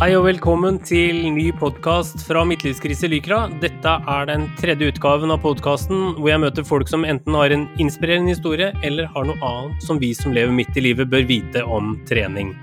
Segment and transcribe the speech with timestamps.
[0.00, 3.42] Hei og velkommen til ny podkast fra Midtlivskrise Lykra.
[3.60, 7.66] Dette er den tredje utgaven av podkasten hvor jeg møter folk som enten har en
[7.84, 11.66] inspirerende historie eller har noe annet som vi som lever midt i livet bør vite
[11.68, 12.54] om trening.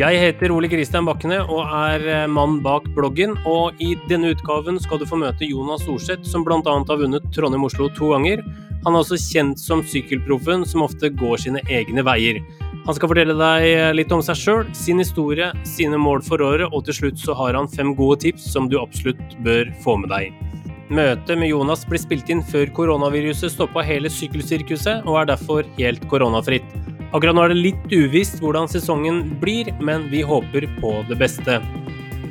[0.00, 3.36] Jeg heter Ole Kristian Bakkene og er eh, mann bak bloggen.
[3.44, 6.62] Og i denne utgaven skal du få møte Jonas Orseth, som bl.a.
[6.64, 8.40] har vunnet Trondheim-Oslo to ganger.
[8.84, 12.40] Han er også kjent som sykkelproffen som ofte går sine egne veier.
[12.86, 16.72] Han skal fortelle deg eh, litt om seg sjøl, sin historie, sine mål for året,
[16.72, 20.10] og til slutt så har han fem gode tips som du absolutt bør få med
[20.14, 20.32] deg.
[20.90, 26.08] Møtet med Jonas ble spilt inn før koronaviruset stoppa hele sykkelsirkuset, og er derfor helt
[26.10, 26.66] koronafritt.
[27.10, 31.60] Akkurat nå er det litt uvisst hvordan sesongen blir, men vi håper på det beste.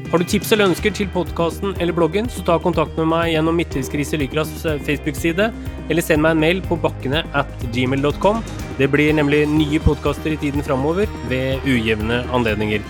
[0.09, 3.53] Har du tips eller ønsker til podkasten eller bloggen, så ta kontakt med meg gjennom
[3.59, 5.51] Midtlivskrise Lykras eh, Facebook-side,
[5.85, 8.41] eller send meg en mail på bakkene at gmail.com.
[8.79, 12.81] Det blir nemlig nye podkaster i tiden framover ved ujevne anledninger.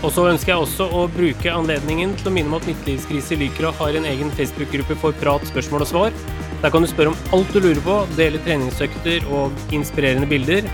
[0.00, 3.74] Og så ønsker jeg også å bruke anledningen til å minne om at Midtlivskrise Lykra
[3.76, 6.18] har en egen Facebook-gruppe for prat, spørsmål og svar.
[6.64, 10.64] Der kan du spørre om alt du lurer på, dele treningsøkter og inspirerende bilder.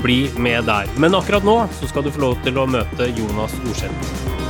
[0.00, 0.88] Bli med der.
[0.96, 4.47] Men akkurat nå så skal du få lov til å møte Jonas Orseth.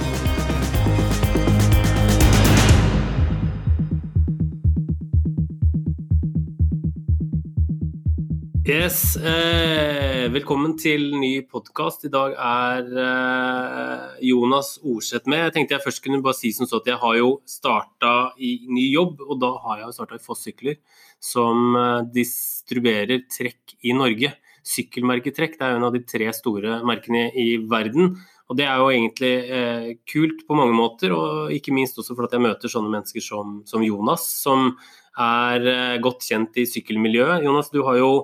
[8.68, 12.02] Yes, eh, velkommen til ny podkast.
[12.04, 15.46] I dag er eh, Jonas Orseth med.
[15.46, 18.68] Jeg tenkte jeg først kunne bare si som så at jeg har jo starta i
[18.68, 20.76] ny jobb, og da har jeg jo starta i Foss Sykler,
[21.16, 24.34] som eh, distribuerer trekk i Norge.
[24.68, 28.18] Sykkelmerket Trekk det er jo en av de tre store merkene i verden.
[28.52, 32.36] Og det er jo egentlig eh, kult på mange måter, og ikke minst også fordi
[32.36, 34.74] jeg møter sånne mennesker som, som Jonas, som
[35.16, 37.48] er eh, godt kjent i sykkelmiljøet.
[37.48, 38.18] Jonas, du har jo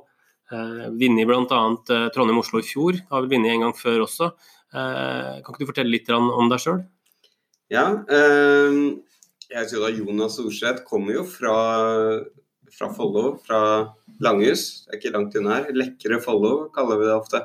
[0.53, 1.61] Eh, vunnet bl.a.
[1.95, 4.31] Eh, Trondheim-Oslo i fjor, har vel vunnet en gang før også.
[4.75, 6.83] Eh, kan ikke du fortelle litt om deg sjøl?
[7.73, 8.81] Ja, eh,
[9.49, 10.85] jeg heter da Jonas Orseth.
[10.89, 11.57] Kommer jo fra,
[12.75, 13.61] fra Follo, fra
[14.25, 14.85] Langhus.
[14.85, 15.73] Det er ikke langt unna her.
[15.77, 17.45] Lekre Follo kaller vi det ofte.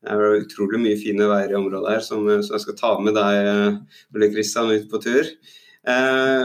[0.00, 3.18] Det er utrolig mye fine veier i området her som, som jeg skal ta med
[3.18, 3.80] deg,
[4.16, 5.28] Ole Kristian, ut på tur.
[5.88, 6.44] Eh,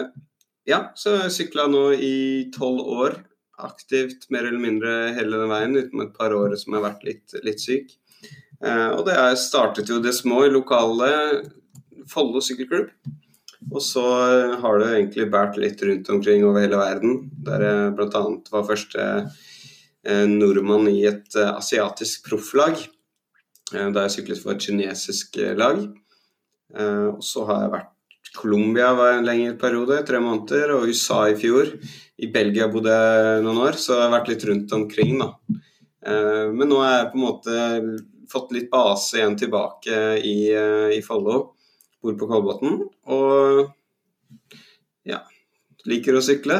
[0.67, 2.15] ja, så sykla nå i
[2.55, 3.15] tolv år
[3.61, 7.05] aktivt mer eller mindre hele den veien, utenom et par år som jeg har vært
[7.07, 7.93] litt, litt syk.
[8.63, 11.11] Eh, og det er, startet jo det små i lokale
[12.09, 12.91] Follo sykkelklubb.
[13.73, 14.03] Og så
[14.61, 17.15] har det egentlig båret litt rundt omkring over hele verden,
[17.47, 18.21] der jeg bl.a.
[18.53, 22.77] var første eh, nordmann i et eh, asiatisk profflag.
[23.73, 25.79] Da jeg syklet for et kinesisk lag.
[26.77, 27.94] Og så har jeg vært
[28.35, 31.71] Colombia var en lengre periode, tre måneder, og USA i fjor.
[32.21, 35.31] I Belgia bodde jeg noen år, så jeg har vært litt rundt omkring, da.
[36.05, 37.55] Eh, men nå har jeg på en måte
[38.31, 41.55] fått litt base igjen tilbake i, eh, i Follo.
[42.03, 42.83] Bor på Kolbotn.
[43.15, 43.63] Og
[45.05, 45.23] ja,
[45.89, 46.59] liker å sykle.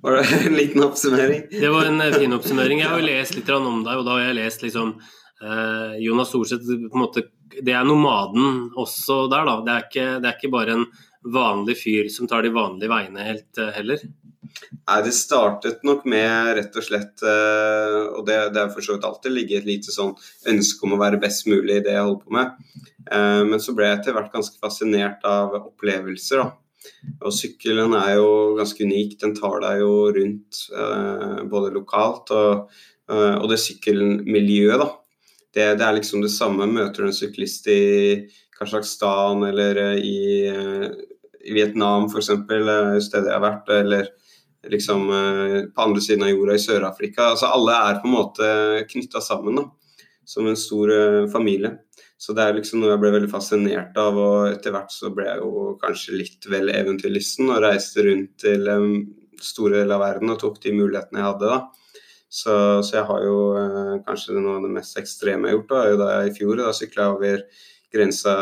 [0.00, 1.48] Var det en liten oppsummering?
[1.52, 2.84] Det var en eh, fin oppsummering.
[2.84, 5.00] Jeg har jo lest litt om deg, og da har jeg lest liksom
[5.40, 9.58] Jonas Storseth på en måte, Det er nomaden også der, da.
[9.66, 10.86] Det er, ikke, det er ikke bare en
[11.20, 14.04] vanlig fyr som tar de vanlige veiene helt heller.
[14.88, 18.96] Nei, Det startet nok med rett og slett eh, Og det, det er for så
[18.96, 20.14] vidt alltid ligget et lite sånn
[20.50, 22.80] ønske om å være best mulig i det jeg holder på med.
[23.06, 26.42] Eh, men så ble jeg etter hvert ganske fascinert av opplevelser.
[26.42, 26.50] da.
[27.20, 29.18] Og sykkelen er jo ganske unik.
[29.22, 32.80] Den tar deg jo rundt eh, både lokalt og,
[33.10, 34.90] og det sykkelmiljøet, da.
[35.54, 36.68] Det, det, er liksom det samme.
[36.70, 38.28] Møter du en syklist i
[38.58, 44.10] Kasjokstan eller i, i Vietnam f.eks., stedet jeg har vært, eller
[44.68, 47.30] liksom eh, på andre siden av jorda i Sør-Afrika.
[47.32, 48.50] Altså Alle er på en måte
[48.90, 49.66] knytta sammen da,
[50.28, 51.78] som en stor eh, familie.
[52.20, 55.24] Så det er liksom noe jeg ble veldig fascinert av, og etter hvert så ble
[55.24, 58.68] jeg jo kanskje litt vel eventyrlysten og reiste rundt til
[59.40, 61.54] store deler av verden og tok de mulighetene jeg hadde.
[61.54, 61.79] da.
[62.30, 62.54] Så,
[62.86, 65.72] så jeg har jo eh, kanskje noe av det mest ekstreme jeg har gjort.
[65.72, 67.42] da, da jeg I fjor da sykla over
[67.90, 68.34] grensa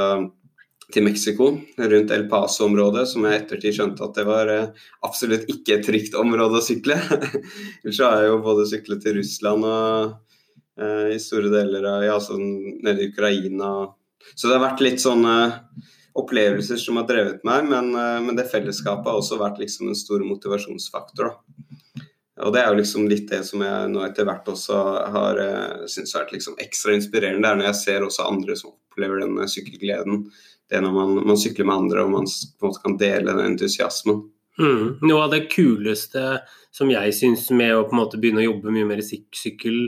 [0.93, 5.76] til Mexico, rundt El Paso-området, som jeg ettertid skjønte at det var eh, absolutt ikke
[5.76, 6.96] et trygt område å sykle.
[7.82, 10.14] Ellers har jeg jo både syklet til Russland og
[10.81, 12.49] eh, i store deler av ja, sånn,
[12.85, 13.73] nede i Ukraina.
[14.35, 15.37] Så det har vært litt sånne
[16.19, 19.99] opplevelser som har drevet meg, men, eh, men det fellesskapet har også vært liksom en
[19.99, 21.35] stor motivasjonsfaktor.
[21.35, 21.79] Da.
[22.44, 24.82] Og det er jo liksom litt det som jeg nå etter hvert også
[25.14, 27.43] har uh, syntes har vært liksom ekstra inspirerende.
[27.43, 30.29] Det er når jeg ser også andre som opplever den sykkelgleden
[30.69, 33.32] det er når man, man, sykler med andre og man på en måte kan dele
[33.32, 34.26] den entusiasmen.
[34.58, 34.99] Mm.
[35.06, 36.40] Noe av det kuleste
[36.75, 39.79] som jeg syns med å på en måte begynne å jobbe mye mer i sykkel,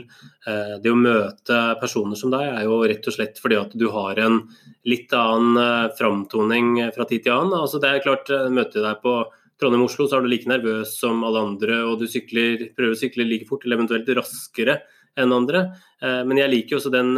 [0.47, 3.89] eh, det å møte personer som deg, er jo rett og slett fordi at du
[3.93, 4.39] har en
[4.87, 7.59] litt annen eh, framtoning fra tid til annen.
[7.59, 9.15] Altså det er klart, Møter Møter deg på
[9.61, 13.27] Trondheim-Oslo, så er du like nervøs som alle andre, og du sykler, prøver å sykle
[13.29, 14.79] like fort, eller eventuelt raskere
[15.19, 15.67] enn andre.
[16.01, 17.09] Men jeg liker også den,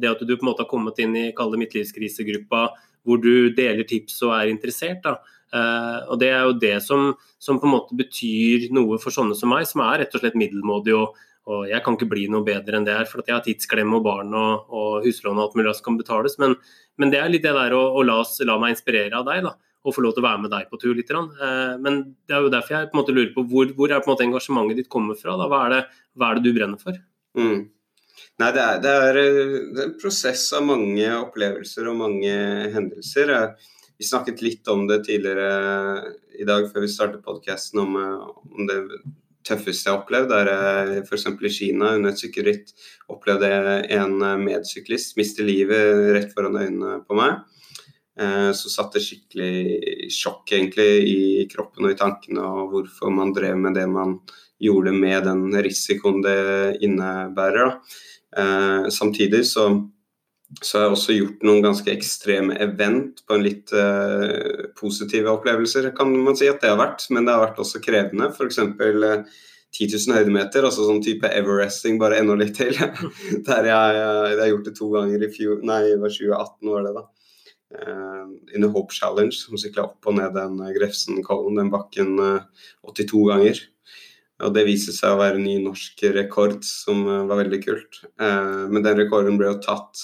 [0.00, 2.60] det at du på en måte har kommet inn i kalde midtlivskrisegruppa,
[3.02, 5.02] hvor du deler tips og er interessert.
[5.04, 5.18] da.
[5.52, 9.36] Uh, og Det er jo det som, som, på en måte betyr noe for sånne
[9.36, 10.94] som meg, som er rett og slett middelmådig.
[10.96, 11.18] Og,
[11.52, 14.06] og jeg kan ikke bli noe bedre enn det her, for jeg har tidsklemme og
[14.06, 16.38] barn og, og huslån og alt mulig som kan betales.
[16.40, 16.56] Men,
[16.96, 19.56] men, det er litt det der å, å la, la, meg inspirere av deg, da,
[19.82, 21.10] og få lov til å være med deg på tur litt.
[21.10, 24.02] Uh, men det er jo derfor jeg på en måte lurer på hvor, hvor er
[24.02, 25.34] på en måte engasjementet ditt kommer fra?
[25.40, 25.84] Hva, er det,
[26.18, 26.98] hva er det du brenner for?
[27.38, 27.70] Mm.
[28.40, 32.32] Nei, det er, det, er, det er, en prosess av mange opplevelser og mange
[32.74, 33.32] hendelser.
[33.98, 38.64] Vi snakket litt om det tidligere i dag før vi startet podkasten, om, eh, om,
[38.70, 38.78] det
[39.46, 40.32] tøffeste jeg har opplevd.
[40.32, 41.26] Der jeg f.eks.
[41.28, 42.72] i Kina under et sykkelritt
[43.12, 43.50] opplevde
[43.98, 47.42] en medsyklist miste livet rett foran øynene på meg.
[48.22, 51.20] Eh, så satt det skikkelig sjokk egentlig i
[51.50, 54.18] kroppen og i tankene og hvorfor man drev med det man
[54.62, 56.38] gjorde med den risikoen det
[56.86, 57.78] innebærer.
[58.36, 59.70] Eh, samtidig så
[60.60, 65.88] så har jeg også gjort noen ganske ekstreme event på en litt uh, positive opplevelser,
[65.96, 67.06] kan man si at det har vært.
[67.08, 68.28] Men det har vært også krevende.
[68.28, 68.60] F.eks.
[68.60, 69.40] Uh,
[69.72, 72.76] 10 000 høydemeter, altså sånn type everesting, bare enda litt til.
[73.48, 76.74] Der jeg, jeg, jeg, har gjort det to ganger i fjor, nei, det var 2018
[76.74, 77.06] var det da.
[77.72, 83.22] Uh, the Hope Challenge, som sykla opp og ned den Grefsenkollen, den bakken, uh, 82
[83.30, 83.62] ganger.
[84.42, 88.00] Og det viste seg å være en ny norsk rekord, som var veldig kult.
[88.18, 90.00] Men den rekorden ble jo tatt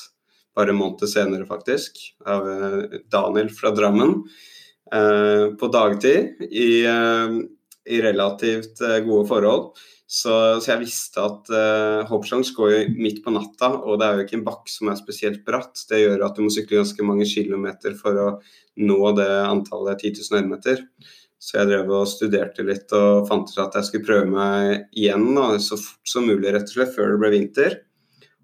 [0.58, 4.16] bare en måned senere, faktisk, av eh, Daniel fra Drammen.
[4.94, 7.36] Eh, på dagtid, i, eh,
[7.88, 9.84] i relativt gode forhold.
[10.08, 10.32] Så,
[10.62, 14.24] så, jeg visste at uh, Hoppsjangs går jo midt på natta, og det er jo
[14.24, 15.82] ikke en bakke som er spesielt bratt.
[15.90, 18.28] Det gjør at du må sykle ganske mange kilometer for å
[18.80, 20.80] nå det antallet 10 000 høydemeter.
[21.38, 25.28] Så jeg drev og studerte litt og fant ut at jeg skulle prøve meg igjen
[25.36, 27.76] da, så fort som mulig, rett og slett, før det ble vinter.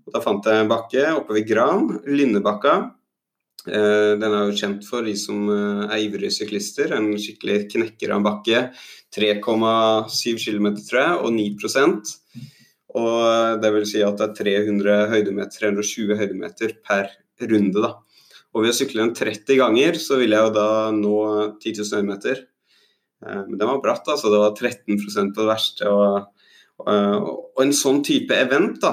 [0.04, 2.76] Og da fant jeg en bakke oppe ved Gran, Lynnebakka.
[3.64, 6.92] Eh, den er jo kjent for de som eh, er ivrige syklister.
[6.96, 8.62] En skikkelig knekker av en bakke.
[9.14, 11.48] 3,7 km, tror jeg, og 9
[12.94, 17.08] Og eh, det vil si at det er 300 høydemeter, 320 høydemeter per
[17.40, 17.80] runde.
[17.80, 17.94] da.
[18.54, 21.16] Og ved å sykle den 30 ganger, så vil jeg jo da nå
[21.58, 22.44] 10 000 høydemeter.
[23.24, 24.28] Men den var bratt, altså.
[24.30, 25.88] Det var 13 på det verste.
[25.90, 26.44] Og,
[26.84, 28.92] og, en sånn type event, da,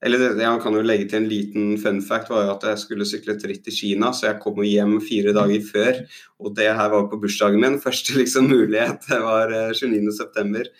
[0.00, 3.08] eller jeg kan jo legge til en liten fun fact, var jo at jeg skulle
[3.08, 6.00] sykle et ritt i Kina, så jeg kom hjem fire dager før.
[6.40, 7.76] Og det her var på bursdagen min.
[7.84, 10.62] Første liksom mulighet det var 29.9.
[10.62, 10.70] Eh,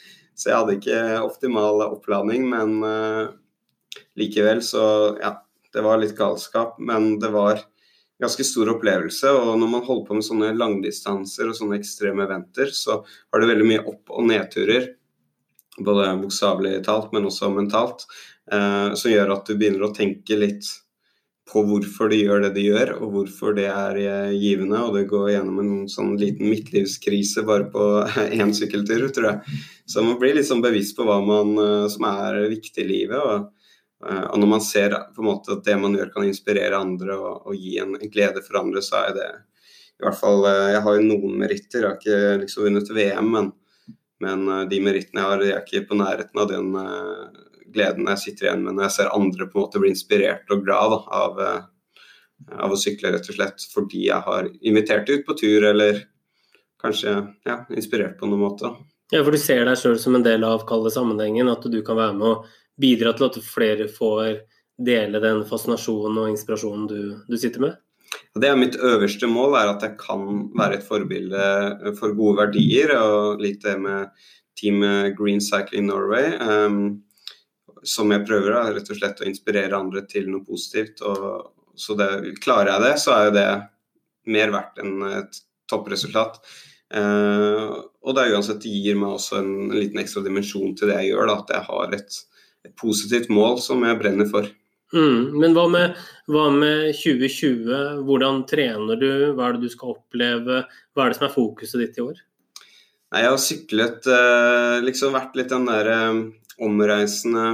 [0.41, 3.29] så jeg hadde ikke optimal oppladning, men uh,
[4.17, 4.85] likevel så
[5.21, 5.35] Ja,
[5.75, 7.61] det var litt galskap, men det var
[8.21, 9.35] ganske stor opplevelse.
[9.37, 13.53] Og når man holder på med sånne langdistanser og sånne ekstreme eventer, så har det
[13.53, 14.95] veldig mye opp- og nedturer.
[15.81, 18.09] Både bokstavelig talt, men også mentalt
[18.50, 20.67] som gjør at du begynner å tenke litt
[21.50, 24.81] på hvorfor de gjør det de gjør, og hvorfor det er eh, givende.
[24.87, 27.87] Og det går gjennom en sånn liten midtlivskrise bare på
[28.41, 29.61] én sykkeltur, tror jeg.
[29.91, 33.19] Så man blir litt sånn bevisst på hva man, eh, som er viktig i livet.
[33.19, 33.70] Og,
[34.06, 37.19] eh, og, når man ser på en måte at det man gjør kan inspirere andre
[37.19, 39.30] og, og gi en, glede for andre, så er det
[40.00, 43.50] i hvert fall Jeg har jo noen meritter, jeg har ikke liksom vunnet VM, men,
[44.25, 46.71] men de merittene jeg har, de er ikke på nærheten av den
[47.75, 50.65] gleden jeg sitter igjen med når jeg ser andre på en måte bli inspirert og
[50.67, 55.27] glad da, av, eh, av, å sykle, rett og slett fordi jeg har invitert ut
[55.27, 56.05] på tur, eller
[56.81, 57.17] kanskje
[57.49, 58.73] ja, inspirert på noen måte.
[59.11, 61.99] Ja, for du ser deg sjøl som en del av kalde sammenhengen, at du kan
[61.99, 62.41] være med å
[62.81, 64.43] bidra til at flere får
[64.81, 67.79] dele den fascinasjonen og inspirasjonen du, du sitter med?
[68.39, 70.23] Det er Mitt øverste mål er at jeg kan
[70.57, 74.09] være et forbilde for gode verdier, og litt det med
[74.59, 74.83] Team
[75.19, 76.33] Green Cycling Norway.
[76.39, 77.03] Um,
[77.87, 81.03] som jeg prøver, da, rett og slett å inspirere andre til noe positivt.
[81.07, 82.11] Og, så det,
[82.43, 83.49] klarer jeg det, så er jo det
[84.31, 86.41] mer verdt enn et toppresultat.
[86.91, 90.91] Eh, og det er uansett det gir meg også en, en, liten ekstra dimensjon til
[90.91, 91.31] det jeg gjør.
[91.31, 92.19] Da, at jeg har et,
[92.67, 94.49] et, positivt mål som jeg brenner for.
[94.91, 98.03] Mm, men hva med, hva med 2020?
[98.09, 99.13] Hvordan trener du?
[99.37, 100.65] Hva er det du skal oppleve?
[100.91, 102.19] Hva er det som er fokuset ditt i år?
[103.11, 106.19] Nei, jeg har syklet, eh, liksom vært litt den der eh,
[106.61, 107.47] omreisende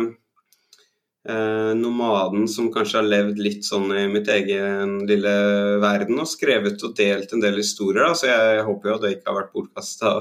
[1.29, 5.35] eh, nomaden som kanskje har levd litt sånn i mitt egen lille
[5.83, 8.05] verden og skrevet og delt en del historier.
[8.07, 8.19] Da.
[8.19, 10.15] Så jeg, håper jo at det ikke har vært bortkasta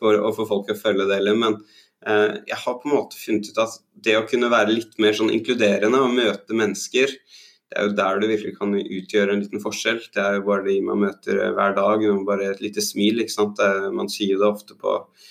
[0.00, 1.38] å få folk å følge det heller.
[1.44, 1.60] Men
[2.06, 5.16] eh, jeg har på en måte funnet ut at det å kunne være litt mer
[5.16, 7.18] sånn inkluderende og møte mennesker,
[7.70, 10.00] det er jo der du virkelig kan utgjøre en liten forskjell.
[10.10, 12.02] Det er jo bare de man møter hver dag.
[12.26, 13.22] Bare et lite smil.
[13.22, 13.62] ikke sant?
[13.94, 15.28] Man sier det ofte på eh,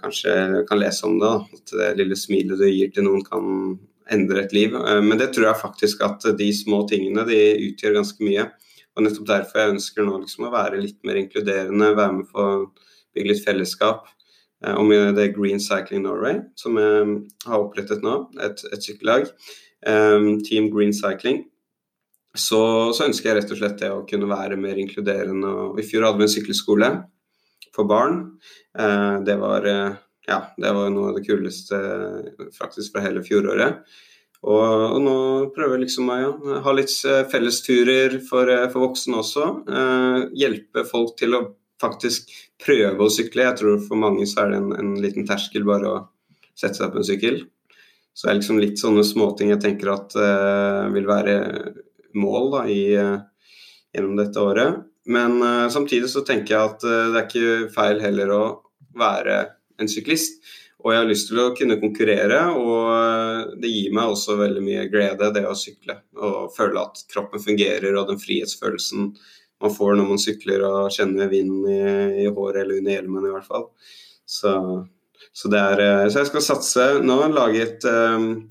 [0.00, 1.32] Kanskje kan lese om det.
[1.58, 3.76] At det lille smilet du gir til noen, kan
[4.12, 4.74] endre et liv.
[4.76, 8.48] Eh, men det tror jeg faktisk at de små tingene de utgjør ganske mye.
[8.94, 12.44] Og nettopp derfor jeg ønsker nå liksom å være litt mer inkluderende, være med på
[12.44, 12.66] å
[13.14, 14.06] bygge litt fellesskap.
[14.64, 17.16] Eh, og med det Green Cycling Norway, som jeg
[17.48, 19.28] har opprettet nå, et, et sykkellag,
[19.84, 21.42] Team Green Cycling,
[22.32, 22.60] så,
[22.96, 25.50] så, ønsker jeg rett og slett det å kunne være mer inkluderende.
[25.68, 26.88] Og I fjor hadde vi en sykkelskole
[27.74, 28.24] for barn.
[28.76, 29.94] Uh, det var uh,
[30.28, 31.78] ja, det var noe av det kuleste
[32.56, 33.84] faktisk fra hele fjoråret.
[34.44, 35.16] Og, og nå
[35.56, 36.32] prøver jeg liksom å ja,
[36.66, 39.46] ha litt eh, fellesturer for, eh, for voksne også.
[39.64, 41.44] Eh, hjelpe folk til å
[41.80, 42.28] faktisk
[42.60, 43.46] prøve å sykle.
[43.48, 46.02] Jeg tror for mange så er det en, en liten terskel bare å
[46.52, 47.40] sette seg på en sykkel.
[48.14, 51.38] Så det er liksom litt sånne småting jeg tenker at eh, vil være
[52.20, 53.16] mål da, i, eh,
[53.96, 54.84] gjennom dette året.
[55.10, 58.44] Men uh, samtidig så tenker jeg at det er ikke feil heller å
[58.96, 59.40] være
[59.80, 60.40] en syklist.
[60.84, 64.82] Og jeg har lyst til å kunne konkurrere, og det gir meg også veldig mye
[64.92, 65.96] glede, det å sykle.
[66.20, 69.14] Og føle at kroppen fungerer, og den frihetsfølelsen
[69.64, 73.32] man får når man sykler og kjenner vinden i, i håret eller under hjelmen, i
[73.32, 73.70] hvert fall.
[74.28, 74.52] Så,
[75.32, 77.16] så, er, eh, så jeg skal satse nå.
[77.32, 78.44] Laget, et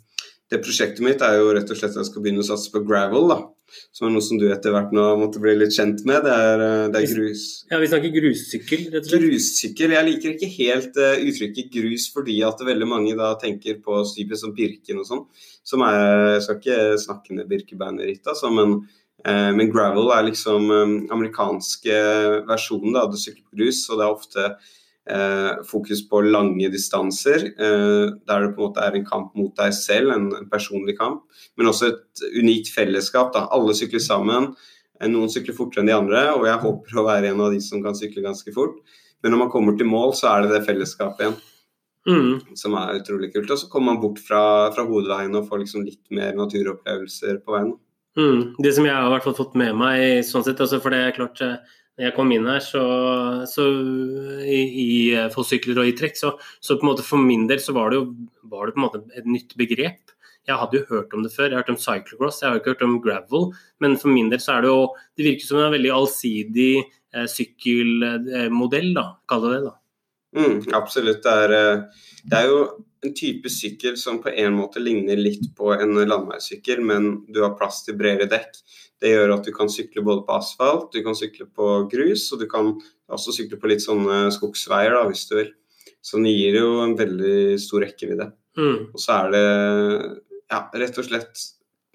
[0.53, 2.81] Det prosjektet mitt er jo rett og slett at jeg skal begynne å satse på
[2.85, 3.29] gravel.
[3.29, 3.39] da
[3.93, 6.25] som er noe som du etter hvert nå måtte bli litt kjent med.
[6.25, 7.45] Det er, eh, det er grus.
[7.71, 9.25] Ja, Vi snakker grussykkel, rett og slett?
[9.25, 9.95] Grussykkel.
[9.97, 14.41] Jeg liker ikke helt uh, uttrykket grus fordi at veldig mange da tenker på stypet
[14.41, 15.23] som Birken og sånn.
[15.63, 18.79] Som er, Jeg skal ikke snakke ned Birkebeinerritt, altså, men,
[19.27, 21.99] uh, men, gravel er liksom um, amerikanske
[22.49, 24.47] versjonen av sykkel på grus, og det er ofte
[25.67, 29.73] fokus på lange distanser, eh, der det på en måte er en kamp mot deg
[29.75, 31.25] selv, en, en personlig kamp.
[31.57, 33.33] Men også et unikt fellesskap.
[33.35, 33.47] Da.
[33.51, 34.53] Alle sykler sammen.
[35.01, 37.59] Eh, noen sykler fortere enn de andre, og jeg håper å være en av de
[37.63, 38.79] som kan sykle ganske fort.
[39.23, 41.41] Men når man kommer til mål, så er det det fellesskapet igjen.
[42.03, 42.55] Mm.
[42.59, 43.51] Som er utrolig kult.
[43.51, 47.55] Og så kommer man bort fra, fra hovedveien og får liksom litt mer naturopplevelser på
[47.55, 47.75] veien.
[48.19, 48.53] Mm.
[48.61, 51.15] Det som jeg har hvert fall fått med meg, sånn sett, altså for det er
[51.15, 51.41] klart
[51.93, 52.83] når jeg kom inn her, så,
[53.49, 53.67] så
[54.41, 54.89] i, i
[55.33, 57.99] fossykler og i trekk, så, så, på en måte for min del så var det
[57.99, 58.07] jo
[58.49, 60.13] var det på en måte et nytt begrep.
[60.43, 62.73] Jeg hadde jo hørt om det før, jeg har hørt om cyclocross, jeg har ikke
[62.73, 63.45] hørt om gravel.
[63.83, 64.81] Men for min del så er det jo
[65.15, 69.61] Det virker som en veldig allsidig eh, sykkelmodell, da, kall det det.
[69.69, 69.75] da.
[70.33, 71.21] Mm, absolutt.
[71.23, 72.65] Det er, eh, det er, jo
[73.03, 77.57] en type sykkel som på en måte ligner litt på en landeveissykkel, men du har
[77.59, 78.59] plass til bredere dekk.
[79.03, 82.43] Det gjør at du kan sykle både på asfalt, du kan sykle på grus, og
[82.43, 82.71] du kan
[83.11, 85.51] også sykle på litt sånne skogsveier da, hvis du vil.
[86.03, 88.29] Så den gir jo en veldig stor rekkevidde.
[88.59, 88.79] Mm.
[88.93, 89.43] Og så er det
[90.51, 91.43] ja, rett og slett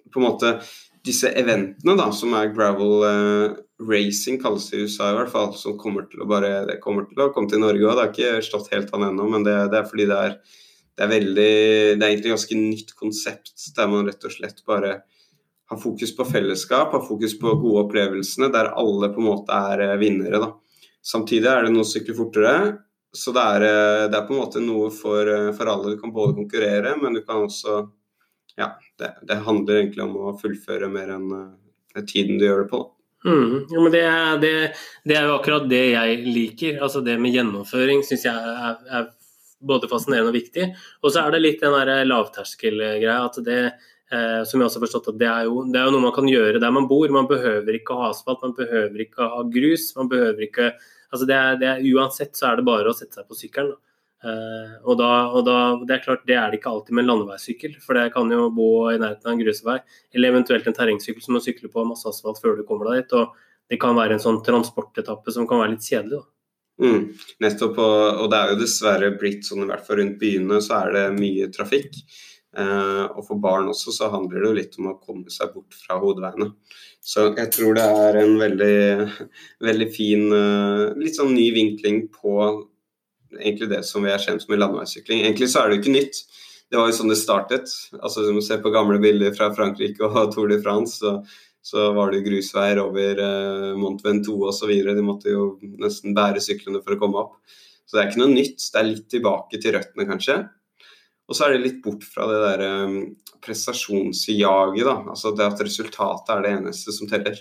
[0.08, 0.52] på en måte
[1.06, 5.52] disse eventene da, som er gravel eh, racing, kalles det i USA i hvert fall,
[5.56, 7.94] som kommer til å bare det kommer til å komme til Norge òg.
[7.94, 10.34] Det har ikke slått helt an ennå, men det, det, er fordi det er,
[10.98, 11.52] det er veldig
[11.94, 14.96] Det er egentlig ganske nytt konsept der man rett og slett bare
[15.68, 19.82] har fokus på fellesskap, har fokus på gode opplevelsene, der alle på en måte er
[19.84, 20.40] eh, vinnere.
[20.40, 20.48] Da.
[21.04, 22.54] Samtidig er det noe sykler fortere,
[23.12, 25.92] så det er, eh, det er, på en måte noe for, eh, for, alle.
[25.92, 27.82] Du kan både konkurrere, men du kan også
[28.58, 31.28] Ja, det, det handler egentlig om å fullføre mer enn
[32.08, 32.80] tiden du gjør det på.
[33.26, 34.50] Mm, ja, det er, det,
[35.06, 36.80] det er, jo akkurat det jeg liker.
[36.82, 39.06] altså Det med gjennomføring syns jeg er, er,
[39.60, 40.66] både fascinerende og viktig.
[41.02, 43.24] Og så er det litt den der lavterskelgreia.
[43.24, 43.62] at det
[44.08, 46.14] Eh, som jeg også har forstått at det er, jo, det er, jo, noe man
[46.16, 47.10] kan gjøre der man bor.
[47.12, 49.90] Man behøver ikke å ha asfalt, man behøver ikke å ha grus.
[49.98, 50.70] man behøver ikke,
[51.12, 53.76] altså det er, det er, Uansett så er det bare å sette seg på sykkelen.
[54.24, 57.12] Eh, og, da, og da, Det er klart det er det ikke alltid med en
[57.12, 59.76] landeveissykkel, for det kan jo bo i nærheten av en grusvei.
[60.16, 63.14] Eller eventuelt en terrengsykkel som må sykle på masse asfalt før du kommer deg dit.
[63.20, 63.36] og
[63.68, 66.22] Det kan være en sånn transportetappe som kan være litt kjedelig.
[66.22, 66.37] da.
[66.78, 67.08] Mm,
[67.42, 70.82] nettopp, og, og det er jo dessverre blitt sånn, i hvert fall rundt byene, så
[70.84, 71.98] er det mye trafikk.
[72.58, 75.76] Eh, og for barn også så handler det jo litt om å komme seg bort
[75.76, 76.52] fra hovedveiene.
[77.04, 78.78] Så jeg tror det er en veldig,
[79.68, 82.34] veldig fin, eh, litt sånn ny vinkling på
[83.36, 85.22] egentlig det som vi er kjent med landeveissykling.
[85.26, 86.22] Egentlig så er det jo ikke nytt.
[86.68, 87.74] Det var jo sånn det startet.
[88.00, 91.18] altså Hvis du ser på gamle bilder fra Frankrike og Tour de France, så,
[91.68, 94.70] så var det grusveier over eh, Mont Ventoux osv.
[94.72, 95.50] De måtte jo
[95.82, 97.34] nesten bære syklene for å komme opp.
[97.84, 98.62] Så det er ikke noe nytt.
[98.72, 100.38] Det er litt tilbake til røttene, kanskje.
[101.28, 102.96] Og så er det litt bort fra det der um,
[103.44, 104.96] prestasjonsjaget, da.
[105.12, 107.36] Altså det at resultatet er det eneste som teller.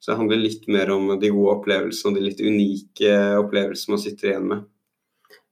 [0.00, 4.02] Så det handler litt mer om de gode opplevelsene og de litt unike opplevelsene man
[4.02, 4.66] sitter igjen med.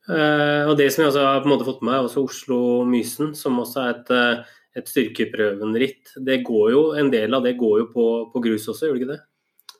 [0.09, 2.27] Uh, og det som jeg også har på en måte fått med meg, er også
[2.27, 6.15] Oslo-Mysen, som også er et, uh, et styrkeprøvenritt.
[6.27, 9.03] Det går jo, En del av det går jo på, på grus også, gjør det
[9.03, 9.21] ikke det?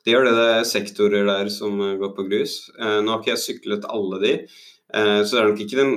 [0.05, 0.33] Det gjør det.
[0.39, 2.55] Det er sektorer der som går på grus.
[2.79, 4.33] Uh, nå har ikke jeg syklet alle de,
[4.89, 5.91] så det er nok ikke den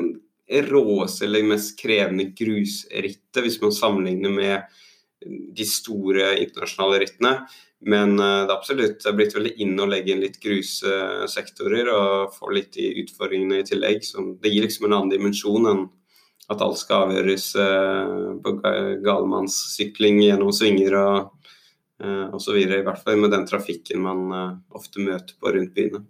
[0.69, 4.81] råeste eller mest krevende grusrittet hvis man sammenligner med
[5.57, 7.33] de store internasjonale rittene.
[7.83, 11.91] Men eh, det er absolutt det er blitt veldig inn å legge inn litt grussektorer
[11.91, 14.07] og få litt de utfordringene i tillegg.
[14.07, 15.85] Så det gir liksom en annen dimensjon enn
[16.55, 18.57] at alt skal avgjøres eh, på
[19.05, 21.15] galmannssykling gjennom svinger og
[22.03, 22.57] så osv.
[22.59, 24.25] I hvert fall med den trafikken man
[24.75, 26.01] ofte møter på rundt byene.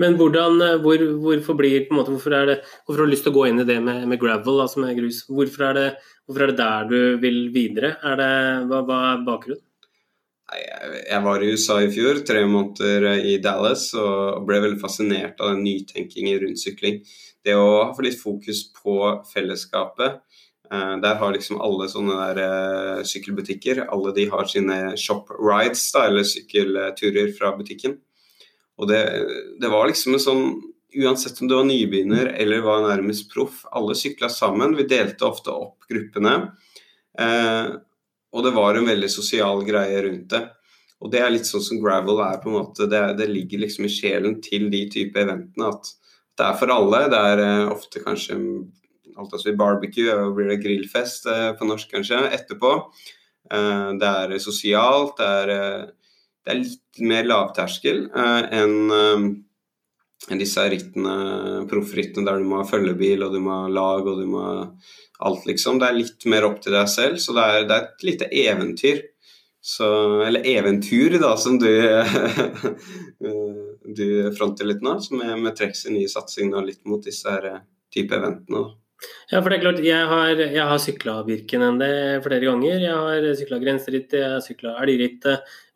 [0.00, 3.36] Men hvordan, eh, hvor, hvorfor, blir, måte, hvorfor, det, hvorfor, har du lyst til å
[3.36, 5.22] gå inn i det med, med gravel, altså med grus?
[5.28, 7.94] Hvorfor er, det, hvorfor er, det, der du vil videre?
[8.00, 8.32] Er det,
[8.70, 9.66] hva, hva er bakgrunnen?
[10.52, 15.54] Jeg var i USA i fjor, tre måneder i Dallas, og ble veldig fascinert av
[15.54, 16.98] den nytenkingen rundt sykling.
[17.42, 18.96] Det å få litt fokus på
[19.32, 20.20] fellesskapet.
[20.72, 25.84] Eh, der har liksom alle sånne der eh, sykkelbutikker, alle de har sine shop rides,
[25.92, 27.98] da, eller sykkelturer fra butikken.
[28.80, 29.02] Og det,
[29.60, 30.46] det, var liksom en sånn
[30.92, 34.74] Uansett om du var nybegynner eller var nærmest proff, alle sykla sammen.
[34.76, 36.34] Vi delte ofte opp gruppene.
[37.16, 37.70] Eh,
[38.36, 40.42] og det var en veldig sosial greie rundt det.
[41.00, 42.90] Og det er litt sånn som gravel er, på en måte.
[42.92, 45.94] Det, det ligger liksom i sjelen til de type eventene at
[46.38, 47.06] det er for alle.
[47.12, 48.38] Det er uh, ofte kanskje
[49.12, 52.76] alt altså barbecue, og blir det grillfest uh, på norsk kanskje, etterpå.
[53.52, 55.90] Uh, det er sosialt, det er eh,
[56.42, 59.30] det er litt mer lavterskel eh, enn eh,
[60.30, 64.20] enn disse rittene, proffrittene der du må ha følgebil og du må ha lag og
[64.20, 64.52] du må ha
[65.26, 65.80] alt, liksom.
[65.82, 68.28] Det er litt mer opp til deg selv, så det er, det er et lite
[68.44, 69.00] eventyr.
[69.58, 69.88] Så,
[70.22, 71.66] eller eventyr, da, som du,
[73.84, 78.14] du fronter litt nå, med, med Treks nye satsing litt mot disse her eh, type
[78.16, 78.70] eventene.
[79.32, 82.84] Ja, for det er klart, Jeg har, jeg har sykla det flere ganger.
[82.84, 85.26] Jeg har sykla grenseritt, jeg har sykla elgritt.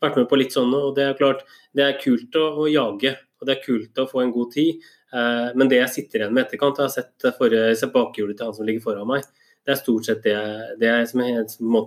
[0.03, 0.77] Vært med på litt sånne.
[0.77, 1.43] og Det er klart,
[1.75, 4.87] det er kult å, å, jage, og det er kult å få en god tid.
[5.13, 8.55] Eh, men det jeg sitter igjen med etterkant, jeg har sett, sett bakhjulet til han
[8.55, 9.27] som ligger foran meg.
[9.67, 10.39] Det er stort sett det,
[10.79, 11.79] det som jeg som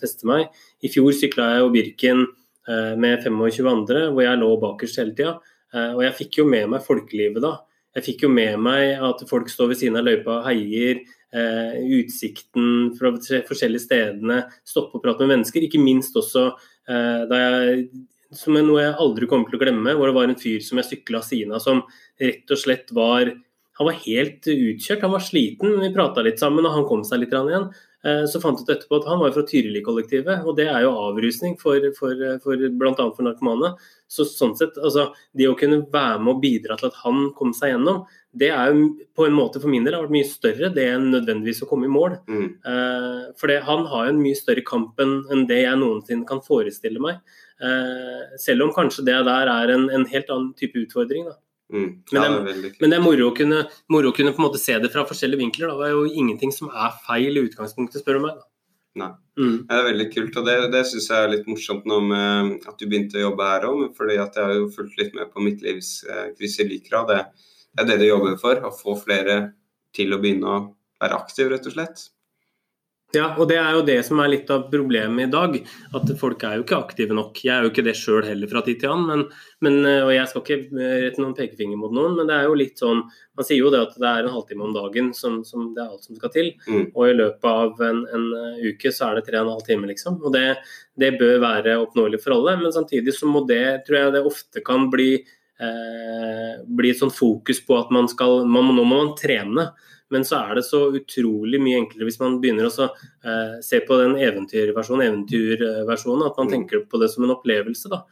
[0.00, 0.46] fester meg.
[0.80, 2.22] I fjor sykla jeg jo Birken
[2.68, 5.38] med 25 andre, hvor jeg lå bakerst hele tida.
[5.74, 7.56] Eh, og jeg fikk jo med meg folkelivet da.
[7.96, 11.02] Jeg fikk jo med meg at folk står ved siden av løypa og heier.
[11.30, 13.12] Eh, utsikten fra
[13.46, 15.66] forskjellige stedene, stoppe og prate med mennesker.
[15.66, 17.84] Ikke minst også eh, da jeg
[18.34, 20.78] som er noe jeg aldri kommer til å glemme, hvor det var en fyr som
[20.78, 21.80] jeg sykla siden av, som
[22.22, 23.32] rett og slett var
[23.80, 27.22] Han var helt utkjørt, han var sliten, vi prata litt sammen, og han kom seg
[27.22, 27.70] litt igjen.
[28.00, 31.56] Eh, så fant ut etterpå at han var fra Tyrili-kollektivet, og det er jo avrusning
[31.60, 32.94] for, for, for bl.a.
[32.96, 33.74] for narkomane.
[34.10, 37.52] Så sånn sett, altså, Det å kunne være med og bidra til at han kom
[37.56, 40.70] seg gjennom, det er jo på en måte for min del har vært mye større
[40.72, 42.16] det enn nødvendigvis å komme i mål.
[42.30, 42.48] Mm.
[42.72, 46.42] Eh, for det, han har jo en mye større kamp enn det jeg noensinne kan
[46.46, 47.20] forestille meg.
[47.60, 51.28] Eh, selv om kanskje det der er en, en helt annen type utfordring.
[51.28, 51.36] da.
[51.70, 51.90] Mm.
[52.10, 54.48] Ja, men, det, det men, det, er moro å kunne, moro å kunne på en
[54.48, 55.70] måte se det fra forskjellige vinkler.
[55.70, 55.78] Da.
[55.80, 58.40] Det er jo ingenting som er feil i utgangspunktet, spør du meg.
[58.40, 58.48] Da.
[59.00, 59.10] Nei.
[59.38, 59.56] Mm.
[59.68, 62.80] Det er veldig kult, og det, det syns jeg er litt morsomt nå med at
[62.80, 63.84] du begynte å jobbe her òg.
[63.96, 67.04] fordi at jeg har jo fulgt litt med på mitt livs eh, Likra.
[67.08, 67.20] Det,
[67.70, 69.38] det er det du jobber for, å få flere
[69.96, 70.64] til å begynne å
[71.00, 72.08] være aktiv, rett og slett.
[73.10, 75.56] Ja, og det er jo det som er litt av problemet i dag.
[75.98, 77.40] At folk er jo ikke aktive nok.
[77.42, 79.08] Jeg er jo ikke det sjøl heller fra tid til annen.
[79.10, 79.24] Men,
[79.66, 82.58] men, eh, og jeg skal ikke rette noen pekefinger mot noen, men det er jo
[82.60, 83.02] litt sånn
[83.40, 85.88] Man sier jo det at det er en halvtime om dagen som, som det er
[85.88, 86.52] alt som skal til.
[86.68, 86.90] Mm.
[86.92, 89.66] Og i løpet av en, en, eh, uke så er det tre og en halv
[89.66, 90.20] time, liksom.
[90.20, 90.46] Og det,
[91.00, 92.58] det bør være oppnåelig for alle.
[92.60, 97.14] Men samtidig så må det, tror jeg det ofte kan bli eh, bli et sånn
[97.14, 99.70] fokus på at man skal man, Nå må man trene.
[100.10, 103.98] Men så er det så utrolig mye enklere hvis man begynner å eh, se på
[104.00, 106.54] den eventyrversjonen, eventyrversjonen, at man mm.
[106.56, 107.90] tenker på det som en opplevelse.
[107.92, 108.02] da.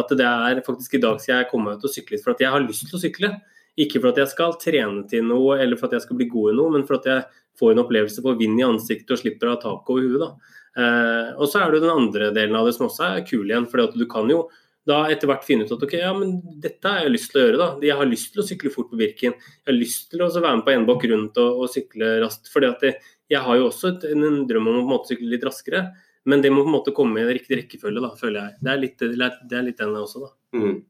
[0.00, 2.32] At det er faktisk i dag skal jeg komme meg ut og sykle litt for
[2.32, 3.34] at jeg har lyst til å sykle.
[3.80, 6.52] Ikke for at jeg skal trene til noe eller for at jeg skal bli god
[6.52, 7.28] i noe, men for at jeg
[7.60, 10.24] får en opplevelse, får vind i ansiktet og slipper å ha tak over huet.
[10.24, 10.58] da.
[10.72, 13.68] Eh, og så er det den andre delen av det som også er kul igjen.
[13.68, 14.46] for du kan jo
[14.88, 17.44] da etter hvert finne ut at ok, ja, men dette har jeg lyst til å
[17.44, 17.58] gjøre.
[17.60, 17.68] da.
[17.86, 19.36] Jeg har lyst til å sykle fort på Birken.
[19.38, 22.50] Jeg har lyst til å være med på enebakk rundt og, og, sykle raskt.
[22.52, 22.94] fordi
[23.30, 25.84] jeg har jo også et, en drøm om å på en måte sykle litt raskere.
[26.28, 28.58] Men det må på en måte komme i riktig rekkefølge, da, føler jeg.
[28.62, 29.04] Det er litt,
[29.50, 30.34] det er litt den også, da.
[30.58, 30.80] Mm.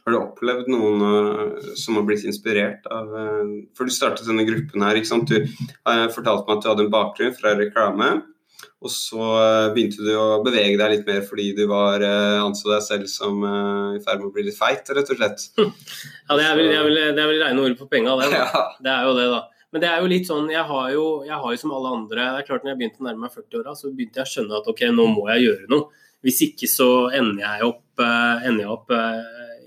[0.00, 4.46] Har du opplevd noen uh, som har blitt inspirert av uh, For du startet denne
[4.48, 4.96] gruppen her.
[4.96, 5.28] ikke sant?
[5.28, 8.10] Du uh, fortalte meg at du hadde en bakgrunn fra reklame.
[8.80, 9.20] Og så
[9.74, 12.02] begynte du å bevege deg litt mer fordi du var,
[12.40, 15.46] anså deg selv som i ferd med å bli litt feit, rett og slett.
[16.30, 18.30] Ja, det er vel, det er vel, det er vel reine ord på penga, det.
[18.40, 18.64] Ja.
[18.80, 19.42] Det er jo det, da.
[19.70, 22.24] Men det er jo litt sånn, jeg har jo, jeg har jo som alle andre
[22.24, 24.56] det er klart Når jeg begynte å nærme meg 40-åra, så begynte jeg å skjønne
[24.58, 26.06] at ok, nå må jeg gjøre noe.
[26.26, 28.90] Hvis ikke så ender jeg opp, ender jeg opp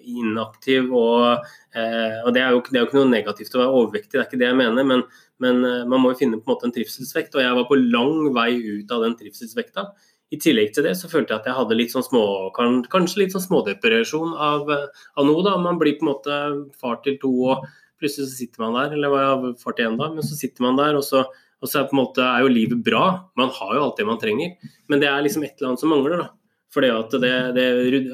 [0.04, 0.92] inaktiv.
[0.94, 4.16] Og, eh, og det, er jo, det, er jo, ikke noe negativt å være overvektig,
[4.16, 4.88] det er ikke det jeg mener.
[4.90, 5.06] Men,
[5.44, 7.80] men eh, man må jo finne på en måte en trivselsvekt, og jeg var på
[7.84, 9.90] lang vei ut av den trivselsvekta.
[10.34, 12.24] I tillegg til det så følte jeg at jeg hadde litt sånn små,
[12.56, 15.44] kanskje litt sånn smådepresjon av, av, noe.
[15.46, 16.38] da, Man blir på en måte
[16.80, 17.68] far til to, og
[18.02, 20.66] plutselig så sitter man der, eller var jeg far til én da, men så sitter
[20.66, 21.28] man der, og så,
[21.62, 23.04] og så er, måte, er jo livet bra.
[23.40, 24.56] Man har jo alt det man trenger,
[24.90, 26.24] men det er liksom et eller annet som mangler.
[26.24, 26.32] da.
[26.74, 27.68] Fordi at det, det,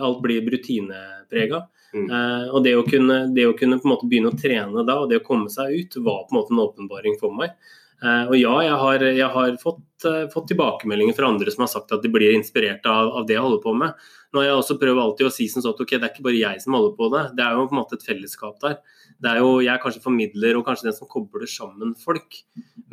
[0.04, 1.64] alt blir rutineprega.
[1.94, 2.06] Mm.
[2.12, 5.00] Uh, og det å, kunne, det å kunne, på en måte begynne å trene da,
[5.02, 7.56] og det å komme seg ut, var på en måte en åpenbaring for meg.
[8.00, 11.72] Uh, og ja, jeg har, jeg har fått, uh, fått, tilbakemeldinger fra andre som har
[11.74, 14.08] sagt at de blir inspirert av, av det jeg holder på med.
[14.30, 16.40] Nå har jeg også prøvd alltid å si sånn at ok, det er ikke bare
[16.40, 18.78] jeg som holder på det, det er jo på en måte et fellesskap der.
[19.20, 22.40] Det er jo Jeg kanskje formidler og kanskje den som kobler sammen folk,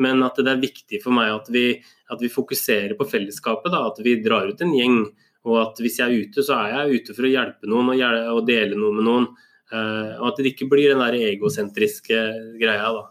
[0.02, 1.68] men at det er viktig for meg at vi,
[2.11, 3.70] at vi fokuserer på fellesskapet.
[3.70, 5.04] da, At vi drar ut en gjeng
[5.46, 8.00] og at hvis jeg er ute, så er jeg ute for å hjelpe noen og,
[8.35, 9.28] og dele noe med noen.
[9.66, 12.18] Uh, og at det ikke blir den der egosentriske
[12.61, 12.90] greia.
[12.94, 13.04] da.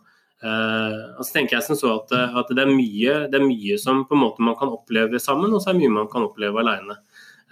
[0.46, 3.80] Uh, og så tenker jeg som så at, at det, er mye, det, er mye,
[3.82, 6.28] som på en måte man kan oppleve sammen, og så er det mye man kan
[6.28, 7.00] oppleve alene.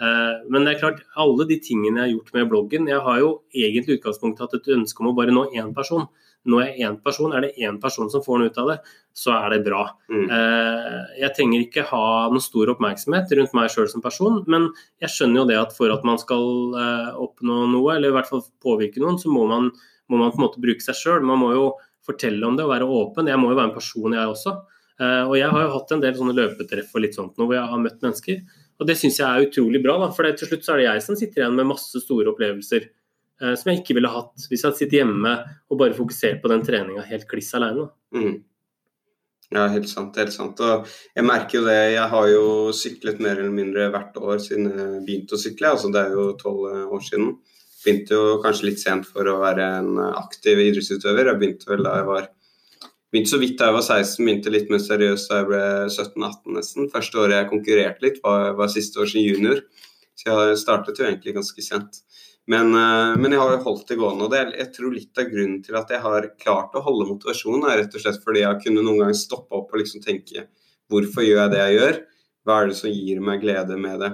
[0.01, 3.19] Uh, men det er klart, alle de tingene jeg har gjort med bloggen Jeg har
[3.21, 6.07] jo egentlig utgangspunktet hatt et ønske om å bare nå én person
[6.49, 8.77] når jeg er én person, er det én person som får noe ut av det,
[9.15, 9.83] så er det bra.
[10.11, 10.25] Mm.
[10.25, 12.03] Eh, jeg trenger ikke ha
[12.33, 14.67] noen stor oppmerksomhet rundt meg sjøl som person, men
[15.03, 18.29] jeg skjønner jo det at for at man skal eh, oppnå noe, eller i hvert
[18.29, 19.71] fall påvirke noen, så må man,
[20.11, 21.23] må man på en måte bruke seg sjøl.
[21.27, 21.67] Man må jo
[22.03, 23.31] fortelle om det og være åpen.
[23.31, 24.57] Jeg må jo være en person, jeg også.
[24.99, 27.57] Eh, og jeg har jo hatt en del sånne løpetreff og litt sånt nå, hvor
[27.57, 28.43] jeg har møtt mennesker.
[28.81, 31.05] Og det syns jeg er utrolig bra, da, for til slutt så er det jeg
[31.05, 32.89] som sitter igjen med masse store opplevelser
[33.59, 35.35] som jeg ikke ville hatt hvis jeg hadde sittet hjemme
[35.69, 37.89] og bare fokusert på den treninga helt kliss alene.
[38.15, 38.41] Mm.
[39.53, 40.17] Ja, helt sant.
[40.17, 40.61] helt sant.
[40.65, 41.79] Og jeg merker jo det.
[41.93, 45.73] Jeg har jo syklet mer eller mindre hvert år siden jeg begynte å sykle.
[45.75, 47.35] altså Det er jo tolv eh, år siden.
[47.83, 51.29] Begynte jo kanskje litt sent for å være en aktiv idrettsutøver.
[51.29, 52.31] Jeg begynte vel da jeg var
[53.13, 56.55] begynte så vidt da jeg var 16, begynte litt mer seriøst da jeg ble 17-18
[56.57, 56.89] nesten.
[56.89, 59.61] Første året jeg konkurrerte litt, var, var siste år som junior.
[60.17, 62.01] Så jeg startet jo egentlig ganske sent.
[62.51, 64.25] Men, eh, men, jeg har jo holdt det gående.
[64.25, 67.69] og det Jeg tror litt av grunnen til at jeg har klart å holde motivasjonen,
[67.69, 70.47] er rett og slett fordi jeg kunne noen ganger stoppe opp og liksom tenke
[70.91, 71.99] hvorfor gjør jeg det jeg gjør?
[72.43, 74.11] Hva er det som gir meg glede med det?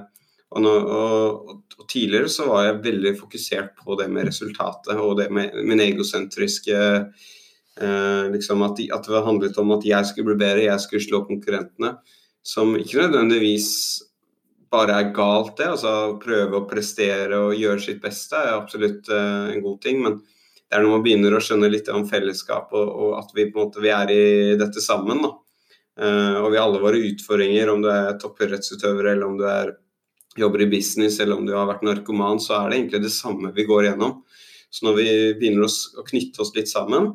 [0.50, 5.16] Og, nå, og, og, Tidligere så var jeg veldig fokusert på det med resultatet og
[5.18, 10.44] det med min egosentriske eh, liksom at, at, det handlet om at jeg skulle bli
[10.44, 11.96] bedre, jeg skulle slå konkurrentene.
[12.46, 13.70] Som ikke nødvendigvis
[14.72, 15.70] bare er galt, det.
[15.74, 20.02] Altså prøve å prestere og gjøre sitt beste er absolutt uh, en god ting.
[20.06, 23.48] Men det er når man begynner å skjønne litt om fellesskap og, og at vi
[23.50, 24.24] på en måte vi er i
[24.60, 25.24] dette sammen.
[25.26, 25.36] da.
[26.00, 29.74] Uh, og vi har alle våre utfordringer, om du er toppidrettsutøver eller om du er,
[30.40, 33.52] jobber i business eller om du har vært narkoman, så er det egentlig det samme
[33.56, 34.22] vi går gjennom.
[34.70, 37.10] Så når vi begynner å, å knytte oss litt sammen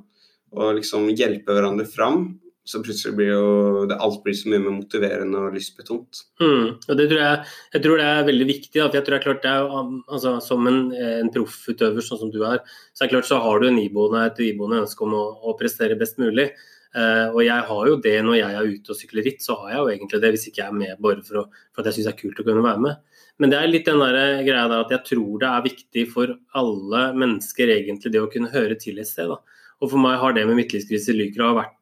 [0.54, 2.26] og liksom hjelpe hverandre fram,
[2.64, 3.48] så plutselig blir jo
[3.88, 6.22] det, alt blir så mye mer motiverende og lystbetont.
[6.40, 7.40] Mm, og det tror jeg,
[7.74, 8.78] jeg, tror det er veldig viktig.
[8.78, 12.30] for jeg tror det er klart det er, altså, Som en, en proffutøver sånn som
[12.32, 12.62] du er,
[12.94, 15.56] så er det klart så har du en iboende, et iboende ønske om å, å,
[15.60, 16.48] prestere best mulig.
[16.94, 19.72] Uh, og jeg har jo det når jeg er ute og sykler ritt, så har
[19.72, 21.98] jeg jo egentlig det hvis ikke jeg er med bare for, å, for at jeg
[21.98, 23.22] syns det er kult å kunne være med.
[23.42, 26.36] Men det er litt den der greia der at jeg tror det er viktig for
[26.54, 29.28] alle mennesker egentlig det å kunne høre til et sted.
[29.28, 29.40] Da.
[29.82, 31.74] Og for meg har det med midtlivskrise i Lykra vært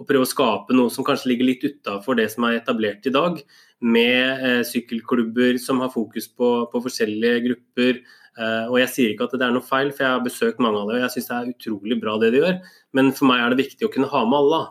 [0.00, 3.14] og prøve å skape noe som kanskje ligger litt utafor det som er etablert i
[3.14, 3.38] dag,
[3.84, 8.00] med eh, sykkelklubber som har fokus på, på forskjellige grupper.
[8.34, 10.80] Eh, og Jeg sier ikke at det er noe feil, for jeg har besøkt mange
[10.80, 12.56] av dem og jeg syns det er utrolig bra det de gjør.
[12.96, 14.62] Men for meg er det viktig å kunne ha med alle.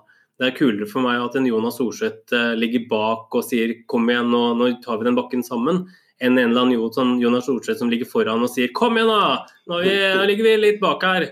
[0.41, 4.09] Det er kulere for meg at en Jonas Orseth eh, ligger bak og sier 'kom
[4.09, 5.86] igjen, nå, nå tar vi den bakken sammen',
[6.19, 9.45] enn en eller annen sånn Jonas Orseth som ligger foran og sier 'kom igjen, da,
[9.69, 11.29] nå, vi, nå ligger vi litt bak her'.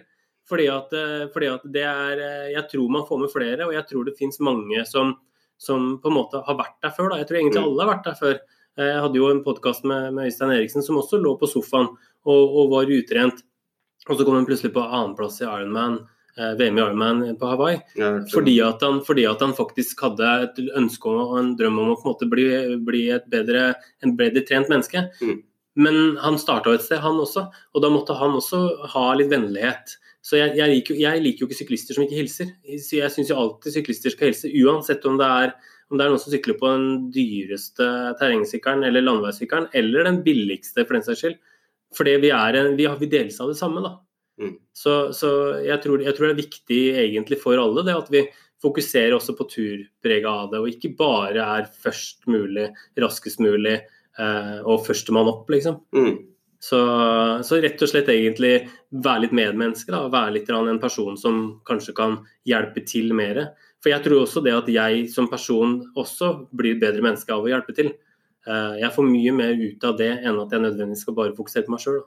[0.52, 3.76] Fordi at, eh, fordi at, det er eh, Jeg tror man får med flere, og
[3.78, 5.14] jeg tror det finnes mange som,
[5.58, 7.14] som på en måte har vært der før.
[7.14, 7.22] Da.
[7.22, 7.70] Jeg tror egentlig mm.
[7.70, 8.42] alle har vært der før.
[8.78, 11.92] Eh, jeg hadde jo en podkast med, med, Øystein Eriksen som også lå på sofaen
[11.92, 13.46] og, og var utrent.
[14.10, 16.02] Og så kom han plutselig på annenplass i Ironman.
[16.38, 17.80] Eh, VM i Ironman på Hawaii.
[18.00, 21.94] Ja, fordi, at han, fordi, at han, faktisk hadde et ønske og en drøm om
[21.94, 22.48] å på en måte bli,
[22.88, 25.10] bli et bedre, en bedre trent menneske.
[25.22, 25.42] Mm.
[25.82, 29.96] Men han starta et sted, han også, og da måtte han også ha litt vennlighet.
[30.21, 32.51] Så jeg, jeg, liker, jeg, liker, jo ikke syklister som ikke hilser.
[32.77, 35.55] Så jeg syns jo alltid syklister skal hilse, uansett om det, er,
[35.89, 37.88] om det er noen som sykler på den dyreste
[38.19, 41.39] terrengsykkelen eller landeveissykkelen, eller den billigste, for den saks skyld.
[41.97, 43.95] Fordi vi, er en, vi, vi deles av det samme, da.
[44.41, 44.55] Mm.
[44.77, 45.31] Så, så
[45.65, 48.23] jeg, tror, jeg, tror, det er viktig egentlig for alle det at vi
[48.62, 52.69] fokuserer også på turpreget av det, og ikke bare er først mulig,
[53.01, 55.81] raskest mulig eh, og førstemann opp, liksom.
[55.97, 56.13] Mm.
[56.62, 56.78] Så,
[57.41, 58.52] så, rett og slett egentlig
[58.93, 63.47] være litt medmenneske, da, være litt en person som kanskje kan hjelpe til mer.
[63.82, 67.50] For jeg tror også det at jeg som person også blir bedre menneske av å
[67.50, 67.89] hjelpe til.
[68.45, 71.65] Eh, jeg får mye mer ut av det enn at jeg nødvendigvis skal bare fokusere
[71.65, 72.00] på meg sjøl.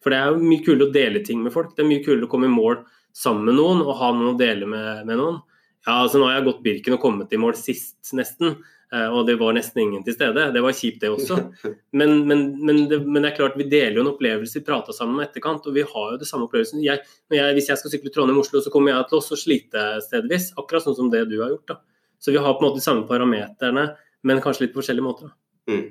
[0.00, 1.74] For det er jo mye kulere å dele ting med folk.
[1.76, 2.80] Det er mye kulere å komme i mål
[3.16, 5.40] sammen med noen og ha noen å dele med, med noen.
[5.84, 8.58] Ja, altså Nå har jeg gått Birken og kommet i mål sist, nesten.
[8.94, 10.48] Eh, og det var nesten ingen til stede.
[10.54, 11.38] Det var kjipt, det også.
[11.98, 14.94] Men, men, men, det, men det, er klart, vi deler jo en opplevelse, vi prata
[14.94, 16.82] sammen med etterkant, og vi har jo det samme opplevelsen.
[16.84, 17.02] Jeg,
[17.34, 20.96] jeg, hvis jeg skal sykle Trondheim-Oslo, så kommer jeg til å slite stedvis, akkurat sånn
[20.98, 21.72] som det du har gjort.
[21.72, 21.78] da.
[22.22, 23.88] Så vi har på en måte de samme parameterne,
[24.22, 25.32] men kanskje litt på forskjellige måter.
[25.32, 25.74] da.
[25.74, 25.84] Mm.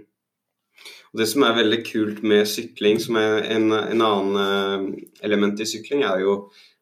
[1.12, 5.60] Og Det som er veldig kult med sykling, som er en, en annen eh, element
[5.60, 6.40] i sykling, er jo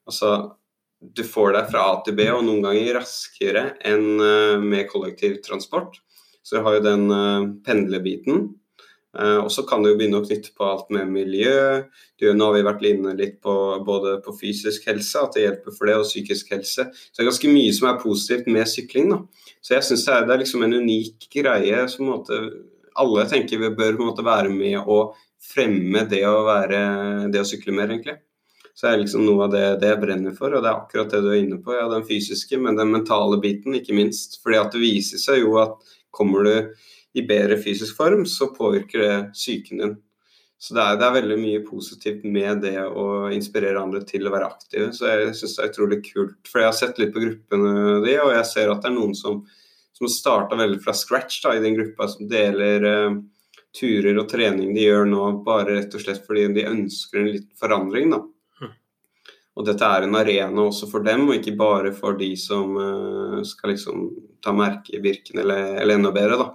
[0.07, 0.33] altså
[0.99, 6.01] du får deg fra A til B, og noen ganger raskere enn eh, med kollektivtransport.
[6.47, 8.45] Så du har jo den uh, pendlerbiten.
[9.17, 11.81] Uh, og så kan du jo begynne å knytte på alt med miljø.
[12.15, 15.75] Du, nå har vi vært inne litt på både på fysisk helse, at det hjelper
[15.75, 16.87] for det, og psykisk helse.
[16.93, 19.11] Så det er ganske mye som er positivt med sykling.
[19.11, 19.49] da.
[19.59, 22.39] Så jeg syns det, det, er liksom en unik greie som måte,
[22.97, 25.01] alle tenker vi bør måte, være med å
[25.43, 26.79] fremme det å, være,
[27.33, 28.21] det å sykle mer, egentlig.
[28.77, 31.23] Så er liksom noe av det, det, jeg brenner for, og det er akkurat det
[31.25, 31.73] du er inne på.
[31.73, 34.37] Ja, den fysiske, men den mentale biten, ikke minst.
[34.43, 36.53] Fordi at det viser seg jo at kommer du
[37.17, 39.95] i bedre fysisk form, så påvirker det psyken din.
[40.57, 44.33] Så det er, det er, veldig mye positivt med det å inspirere andre til å
[44.33, 44.89] være aktive.
[44.95, 46.39] Så jeg syns det er utrolig kult.
[46.49, 49.13] For jeg har sett litt på gruppene de, og jeg ser at det er noen
[49.17, 49.43] som,
[49.97, 53.19] som starta veldig fra scratch da, i den gruppa, som deler eh,
[53.77, 57.61] turer og trening de gjør nå, bare rett og slett fordi de ønsker en liten
[57.61, 58.09] forandring.
[58.15, 58.23] da.
[59.57, 63.39] Og dette er en arena også for dem, og ikke bare for de som uh,
[63.47, 64.07] skal liksom
[64.43, 66.37] ta merke i Birken, eller, eller enda bedre.
[66.43, 66.49] da.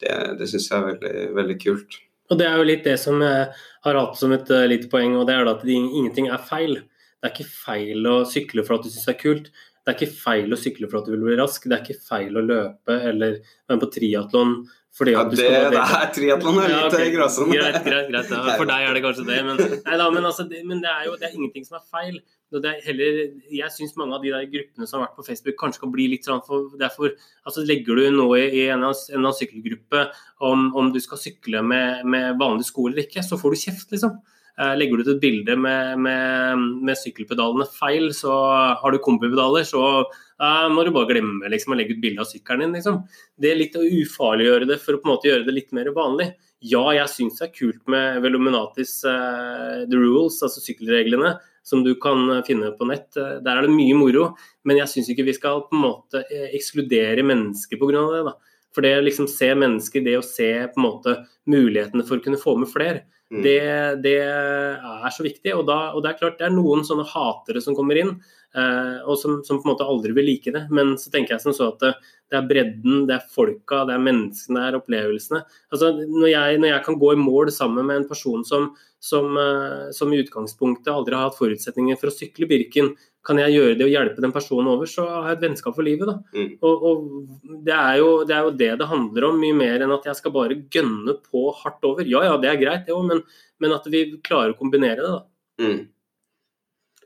[0.00, 1.98] Det, det syns jeg er veldig, veldig, kult.
[2.30, 3.48] Og Det er jo litt det som jeg
[3.86, 6.80] har hatt som et uh, lite poeng, og det er at ingenting er feil.
[7.20, 9.50] Det er ikke feil å sykle for at du syns det er kult.
[9.80, 11.64] Det er ikke feil å sykle for at du vil bli rask.
[11.64, 13.38] Det er ikke feil å løpe eller
[13.70, 14.58] være på triatlon
[14.98, 17.10] ja, det, det, er triatlon er litt ja, okay.
[17.14, 17.54] gråsone.
[17.54, 18.32] Greit, greit, greit.
[18.34, 18.56] Ja.
[18.58, 19.38] For deg er det kanskje det.
[19.46, 21.84] Men, nei, da, men, altså, det, men det, er jo det er ingenting som er
[21.86, 22.18] feil.
[22.50, 23.18] Heller,
[23.54, 26.08] jeg syns mange av de der gruppene som har vært på Facebook, kanskje kan bli
[26.10, 27.14] litt sånn for, derfor,
[27.46, 30.08] altså Legger du noe i en av en sykkelgruppe
[30.42, 33.94] om, om, du skal sykle med, med vanlige sko eller ikke, så får du kjeft,
[33.94, 34.18] liksom.
[34.60, 38.34] Eh, legger du ut et bilde med, med, med, sykkelpedalene feil, så
[38.82, 42.28] har du kombipedaler, så uh, må du bare glemme liksom, å legge ut bilde av
[42.28, 42.74] sykkelen din.
[42.76, 42.98] Liksom.
[43.40, 45.88] Det er litt å ufarliggjøre det for å på en måte gjøre det litt mer
[45.96, 46.32] vanlig.
[46.60, 51.38] Ja, jeg syns det er kult med Veluminatis uh, the rules, altså sykkelreglene,
[51.70, 53.08] som du kan finne på nett.
[53.14, 54.32] Der er det mye moro,
[54.66, 58.06] men jeg syns ikke vi skal på en måte ekskludere mennesker pga.
[58.16, 58.24] det.
[58.28, 58.36] da.
[58.74, 61.16] For det å liksom se mennesker, det å se på en måte
[61.50, 63.02] mulighetene for å kunne få med flere,
[63.32, 63.40] mm.
[63.42, 63.62] det,
[64.04, 65.54] det, er så viktig.
[65.56, 68.39] Og, da, og, det er klart det er noen sånne hatere som kommer inn, eh,
[68.50, 70.64] og som, som, på en måte aldri vil like det.
[70.74, 71.90] Men så tenker jeg som så at det,
[72.30, 75.42] det er bredden, det er folka, det er menneskene, det er opplevelsene.
[75.70, 78.68] Altså, når jeg, når jeg kan gå i mål sammen med en person som,
[79.02, 82.92] som, eh, som i utgangspunktet aldri har hatt forutsetninger for å sykle Birken,
[83.26, 85.84] kan jeg gjøre det og hjelpe den personen over, så har jeg et vennskap for
[85.84, 86.10] livet.
[86.32, 86.52] Mm.
[86.64, 89.94] Og, og det, er jo, det, er jo, det det handler om, mye mer enn
[89.96, 92.06] at jeg skal bare gønne på hardt over.
[92.08, 93.24] Ja ja, det er greit, det òg, men,
[93.60, 95.10] men, at vi klarer å kombinere det.
[95.18, 95.66] da.
[95.66, 95.80] Mm.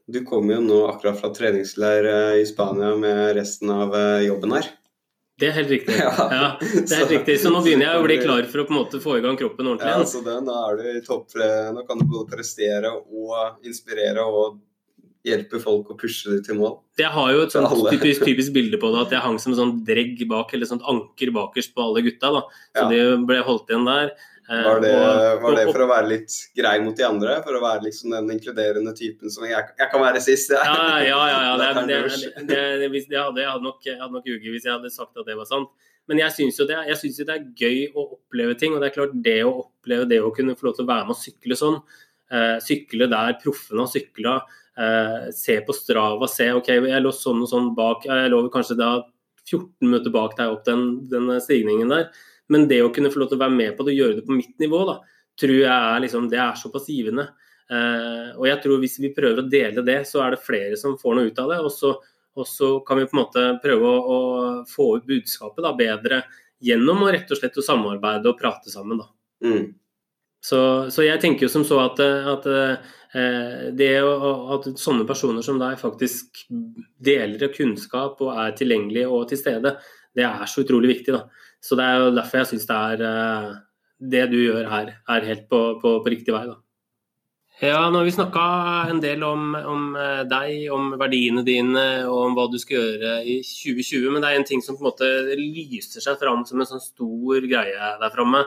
[0.06, 4.52] Du kommer jo nå akkurat fra treningsleir eh, i Spania med resten av eh, jobben
[4.52, 4.68] her.
[5.40, 5.96] Det er helt riktig.
[6.04, 7.38] Ja, ja det er helt riktig.
[7.40, 9.38] Så nå begynner jeg å bli klar for å på en måte få i gang
[9.40, 10.04] kroppen ordentlig igjen.
[10.04, 11.32] Ja, så det, nå er du i topp.
[11.74, 14.60] Nå kan du både prestere og inspirere og
[15.24, 16.76] hjelpe folk å pushe dem til mål.
[17.00, 19.60] Jeg har jo et sånt typisk, typisk, bilde på det, at jeg hang som en
[19.62, 22.30] sånn dregg bak, eller sånt anker bakerst på alle gutta.
[22.34, 22.42] da.
[22.76, 22.90] Så ja.
[22.92, 24.12] det ble holdt igjen der.
[24.44, 27.38] Eh, var det, og, var det, for å være litt grei mot de andre?
[27.46, 30.52] For å være liksom den inkluderende typen som jeg, jeg kan være sist?
[30.52, 31.40] Ja, ja, ja.
[31.48, 32.02] ja det,
[32.50, 35.28] det, det, hadde, jeg hadde nok, jeg hadde nok uget hvis jeg hadde sagt at
[35.28, 35.72] det var sant.
[36.10, 38.74] Men jeg syns jo, jo, det er gøy å oppleve ting.
[38.76, 41.08] Og det er klart, det å oppleve det å kunne få lov til å være
[41.08, 41.80] med og sykle sånn,
[42.28, 44.34] eh, sykle der proffene har sykla,
[44.76, 48.76] eh, se på Strava, se ok, jeg lå sånn og sånn bak, jeg lå kanskje
[48.76, 48.92] da
[49.44, 52.08] 14 minutter bak deg opp den, den, stigningen der.
[52.52, 54.26] Men det å kunne få lov til å være med på det og gjøre det
[54.26, 54.98] på mitt nivå, da,
[55.40, 57.28] tror jeg er, liksom, det er såpass givende.
[57.72, 60.98] Eh, og jeg tror hvis vi prøver å dele det, så er det flere som
[61.00, 61.60] får noe ut av det.
[61.64, 61.94] Og så,
[62.34, 64.18] og så kan vi på en måte prøve å, å
[64.68, 66.24] få ut budskapet da, bedre
[66.64, 69.00] gjennom å rett og slett å samarbeide og prate sammen.
[69.00, 69.08] Da.
[69.44, 69.72] Mm.
[70.44, 70.60] Så,
[70.92, 75.78] så, jeg tenker jo som så at, at eh, det at sånne personer som deg
[75.80, 76.42] faktisk
[77.00, 79.76] deler kunnskap og er tilgjengelige og til stede,
[80.14, 81.16] det er så utrolig viktig.
[81.16, 81.43] da.
[81.64, 83.48] Så det er jo derfor jeg syns det er eh,
[84.14, 86.44] det du gjør her, er helt på, på, på riktig vei.
[86.50, 86.58] da.
[87.62, 88.44] Ja, nå har vi snakka
[88.90, 93.14] en del om, om, eh, deg, om verdiene dine og om hva du skal gjøre
[93.22, 94.10] i 2020.
[94.10, 96.82] Men det er en ting som på en måte lyser seg fram som en sånn
[96.82, 98.44] stor greie der framme.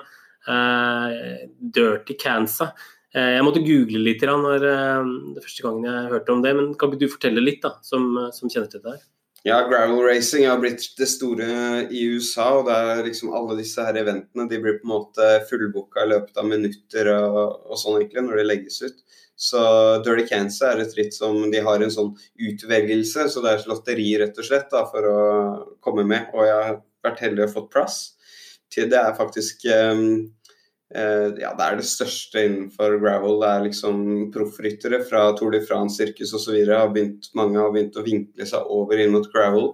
[0.47, 2.69] Uh, dirty cancer.
[3.11, 6.53] Uh, jeg måtte google litt når, uh, det første gangen jeg hørte om det.
[6.55, 9.01] Men kan ikke du fortelle litt, da, som, som kjenner til det her?
[9.47, 12.49] Ja, gravel racing har blitt det store i USA.
[12.57, 16.09] og det er liksom Alle disse her eventene de blir på en måte fullbooka i
[16.11, 17.37] løpet av minutter og,
[17.69, 18.99] og, sånn egentlig når de legges ut.
[19.39, 19.61] Så
[20.03, 22.11] Dirty Cancer er et ritt som de har en sånn
[22.49, 25.17] utvelgelse, så det er et lotteri rett og slett da, for å
[25.79, 26.27] komme med.
[26.35, 27.99] Og jeg har vært heldig og fått plass
[28.75, 30.27] det er faktisk um,
[30.87, 33.41] ja, det er det største innenfor gravel.
[33.41, 33.97] Det er liksom
[34.31, 36.55] proffryttere fra Tour de France, sirkus osv.
[37.35, 39.73] Mange har begynt å vinkle seg over inn mot gravel.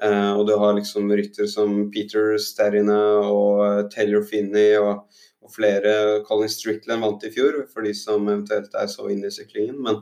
[0.00, 5.04] Eh, og du har liksom ryttere som Peter Sterina og Taylor Finney og,
[5.42, 5.92] og, flere.
[6.28, 9.80] Colin Strickland vant i fjor, for de som eventuelt er så inne i syklingen.
[9.84, 10.00] Men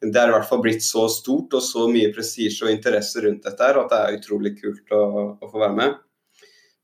[0.00, 3.44] det er i hvert fall blitt så stort og så mye prestisje og interesse rundt
[3.48, 5.02] dette her at det er utrolig kult å,
[5.36, 5.98] å få være med.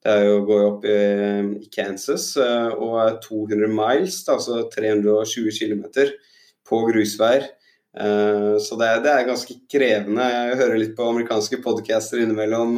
[0.07, 6.13] Er jo, går opp i, Kansas eh, og er 200 miles, altså 320 km
[6.67, 7.49] på grusveier.
[7.97, 10.25] Uh, så det, det, er ganske krevende.
[10.29, 12.75] Jeg hører litt på amerikanske podcaster innimellom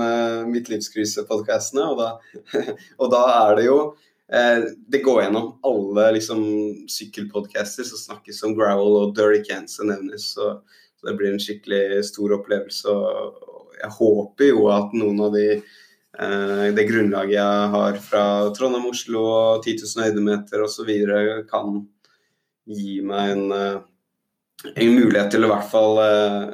[0.46, 2.44] mitt livskrise-podkastene, og,
[3.00, 3.80] og, da er det jo
[4.28, 6.44] Det går gjennom alle liksom,
[6.92, 10.30] sykkelpodcaster som snakkes om gravel og Dirty cans nevnes.
[10.36, 10.52] Så,
[10.94, 12.94] så, det blir en skikkelig stor opplevelse.
[12.94, 15.87] Og jeg håper jo at noen av de Eh,
[16.18, 18.22] det grunnlaget jeg har fra
[18.56, 20.88] Trondheim, Oslo og 10 000 høydemeter osv.
[21.46, 21.76] kan
[22.68, 26.48] gi meg en, eh, en, mulighet til å i hvert fall eh,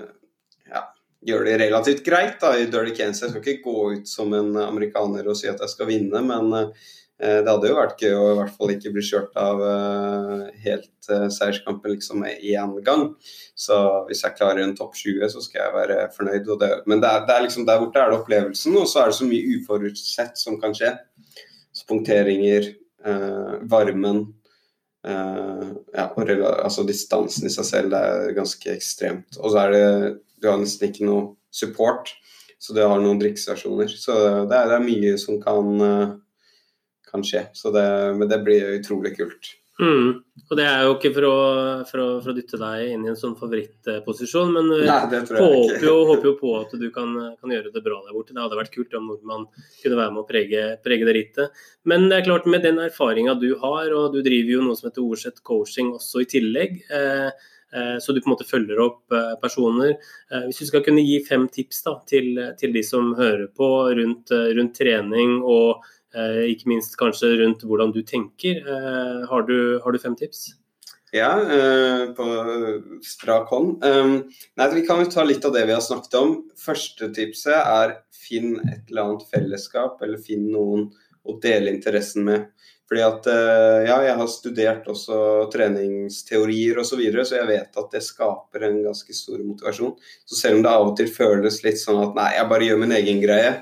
[0.71, 0.85] ja,
[1.31, 3.33] gjøre det relativt greit da, i Dirty Kansas.
[3.33, 6.53] Jeg skal ikke gå ut som en amerikaner og si at jeg skal vinne, men
[6.55, 6.85] Eh,
[7.25, 11.09] det hadde jo vært gøy å i hvert fall ikke bli kjørt av uh, helt
[11.09, 13.07] uh, seierskampen liksom én gang.
[13.57, 16.51] Så hvis jeg klarer en topp 20, så skal jeg være fornøyd.
[16.61, 19.13] Det, men det er, det er, liksom der borte er det opplevelsen, og så er
[19.13, 20.91] det så mye uforutsett som kan skje.
[21.75, 22.69] Så punkteringer,
[23.05, 24.27] eh, varmen
[25.05, 29.37] ja, og altså distansen i seg selv det er ganske ekstremt.
[29.37, 29.89] Og så er det
[30.41, 32.09] Du har nesten ikke noe support,
[32.61, 33.93] så du har noen drikkestasjoner.
[33.93, 34.15] Så
[34.49, 35.69] det er, det er mye som kan
[37.15, 37.47] kan skje.
[37.75, 37.85] Det,
[38.19, 39.55] men det blir utrolig kult.
[39.83, 40.21] Mm.
[40.45, 41.37] Og det er jo ikke for å,
[41.89, 45.83] for, å, for å, dytte deg inn i en sånn favorittposisjon, men eh, Nei, håper,
[45.83, 48.37] jo, håper, jo, på at du kan, kan, gjøre det bra der borte.
[48.37, 49.49] Det hadde vært kult om nordmann
[49.81, 51.65] kunne være med å prege, prege det rittet.
[51.91, 54.91] Men det er klart, med den erfaringa du har, og du driver jo noe som
[54.91, 59.17] heter Ordsett coaching også i tillegg, eh, eh, så du på en måte følger opp
[59.17, 59.97] eh, personer.
[60.31, 63.73] Eh, hvis du skal kunne gi fem tips da, til, til de som hører på
[63.99, 65.83] rundt, rundt trening og
[66.15, 68.61] ikke minst kanskje rundt hvordan du tenker.
[68.63, 70.53] Eh, har du, har du fem tips?
[71.15, 72.25] Ja, eh, på
[73.07, 73.85] strak hånd.
[73.85, 76.35] Nei, vi kan jo ta litt av det vi har snakket om.
[76.59, 80.89] Første tipset er finn et eller annet fellesskap, eller finn noen
[81.25, 82.49] å dele interessen med.
[82.85, 83.27] Fordi at
[83.89, 85.17] ja, jeg har studert også
[85.55, 89.95] treningsteorier osv., så, videre, så jeg vet at det skaper en ganske stor motivasjon.
[90.29, 92.83] Så selv om det av og til føles litt sånn at nei, jeg bare gjør
[92.83, 93.55] min egen greie,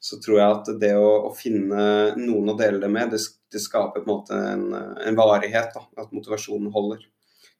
[0.00, 1.82] så tror jeg at det å, å finne
[2.16, 3.20] noen å dele det med, det,
[3.52, 5.74] det skaper på en måte en, en varighet.
[5.76, 7.04] Da, at motivasjonen holder.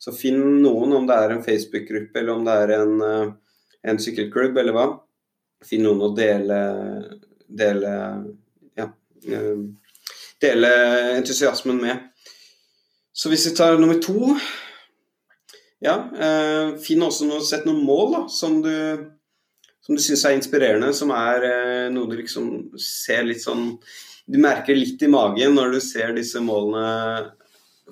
[0.01, 2.95] Så finn noen, om det er en Facebook-gruppe eller om det er en,
[3.93, 4.87] en sykkelklubb eller hva.
[5.69, 6.61] Finn noen å dele,
[7.45, 7.93] dele,
[8.81, 8.89] ja,
[9.29, 9.61] eh,
[10.41, 10.73] dele
[11.19, 12.09] entusiasmen med.
[13.13, 14.33] Så hvis vi tar nummer to
[15.85, 18.73] ja, eh, Finn også noe, sett noen mål da, som du
[19.85, 23.75] som du syns er inspirerende, som er eh, noe du liksom ser litt sånn
[24.31, 27.33] Du merker litt i magen når du ser disse målene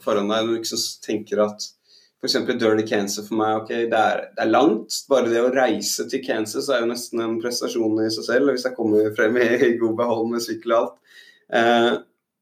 [0.05, 0.47] foran deg.
[0.47, 1.65] Du liksom tenker at
[2.19, 2.37] f.eks.
[2.59, 5.01] Dirty Cancer for meg, ok, det er, det er, langt.
[5.11, 8.53] Bare det å reise til Kansas er jo nesten en prestasjon i seg selv.
[8.53, 11.17] Hvis jeg kommer frem i, i god behold med sykkel og alt.
[11.59, 11.93] Eh,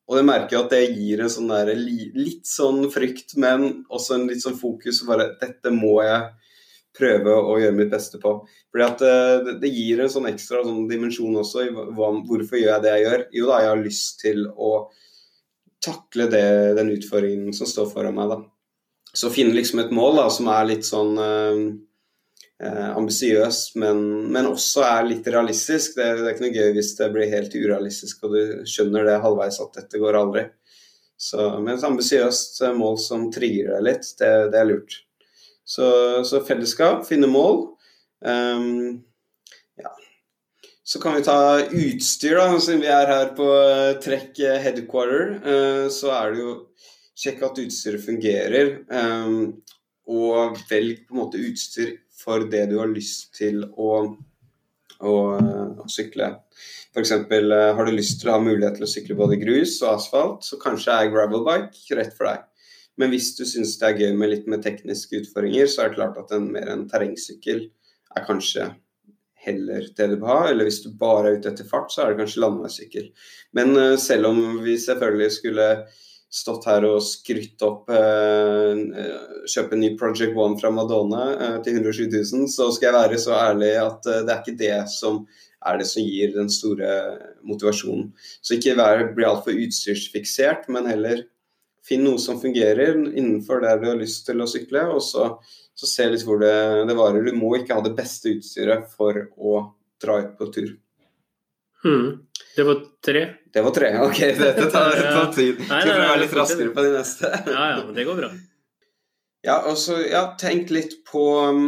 [0.07, 4.29] og jeg merker at det gir en sånn der, litt sånn frykt, men også en
[4.31, 5.03] litt sånn fokus.
[5.09, 6.29] Bare dette må jeg
[6.97, 8.33] prøve å gjøre mitt beste på.
[8.73, 12.73] Fordi at uh, det, gir en sånn ekstra sånn dimensjon også i hva, hvorfor gjør
[12.75, 13.27] jeg det jeg gjør.
[13.41, 14.73] Jo da, jeg har lyst til å
[15.87, 16.47] takle det,
[16.79, 18.43] den utfordringen som står foran meg, da.
[19.17, 21.61] Så finne liksom et mål da, som er litt sånn eh,
[22.67, 25.97] eh ambisiøst, men, men, også er litt realistisk.
[25.97, 29.23] Det, det, er ikke noe gøy hvis det blir helt urealistisk og du skjønner det
[29.25, 30.47] halvveis at dette går aldri.
[31.17, 35.01] Så, men et ambisiøst eh, mål som trigger deg litt, det, det er lurt.
[35.67, 35.87] Så,
[36.25, 37.64] så, fellesskap, finne mål.
[38.23, 39.03] Um,
[39.81, 39.91] ja.
[40.87, 45.35] Så kan vi ta utstyr, da, siden vi er her på uh, Trekk headquarter.
[45.43, 46.55] Uh, så er det jo
[47.17, 49.55] Sjekk at utstyret fungerer, um,
[50.12, 53.93] og velg på en måte utstyr for det du har lyst til å,
[55.01, 55.14] å,
[55.81, 56.29] å sykle.
[56.93, 57.14] F.eks.
[57.17, 60.61] Har du lyst til å ha mulighet til å sykle både grus og asfalt, så
[60.61, 62.45] kanskje er gravelbike rett for deg.
[63.01, 65.99] Men hvis du syns det er gøy med litt med tekniske utfordringer, så er det
[65.99, 67.67] klart at en mer en terrengsykkel
[68.17, 68.71] er kanskje
[69.47, 70.41] heller det du vil ha.
[70.51, 73.09] Eller hvis du bare er ute etter fart, så er det kanskje landeveissykkel.
[73.57, 75.71] Men uh, selv om vi selvfølgelig skulle
[76.37, 78.73] stått her og skrytt opp uh,
[79.47, 83.21] Kjøpe en ny Project One fra Madonna uh, til 107 000, så skal jeg være
[83.23, 85.23] så ærlig at det er ikke det som
[85.67, 86.91] er det som gir den store
[87.47, 88.11] motivasjonen.
[88.45, 91.25] Så ikke vær, bli altfor utstyrsfiksert, men heller
[91.87, 95.28] finn noe som fungerer innenfor der du har lyst til å sykle, og så,
[95.76, 96.57] så se litt hvor det,
[96.89, 97.26] det varer.
[97.26, 99.61] Du må ikke ha det beste utstyret for å
[100.03, 100.74] dra ut på tur.
[101.87, 102.26] Hmm.
[102.57, 103.22] Det var tre.
[103.53, 104.20] Det var tre, ok.
[104.41, 105.61] Dette tar, tar tid.
[105.68, 107.32] Nei, nei, nei, være litt raskere på de neste.
[107.47, 108.30] ja, ja, men det går bra.
[109.47, 111.66] Ja, og så ja, tenk litt på um,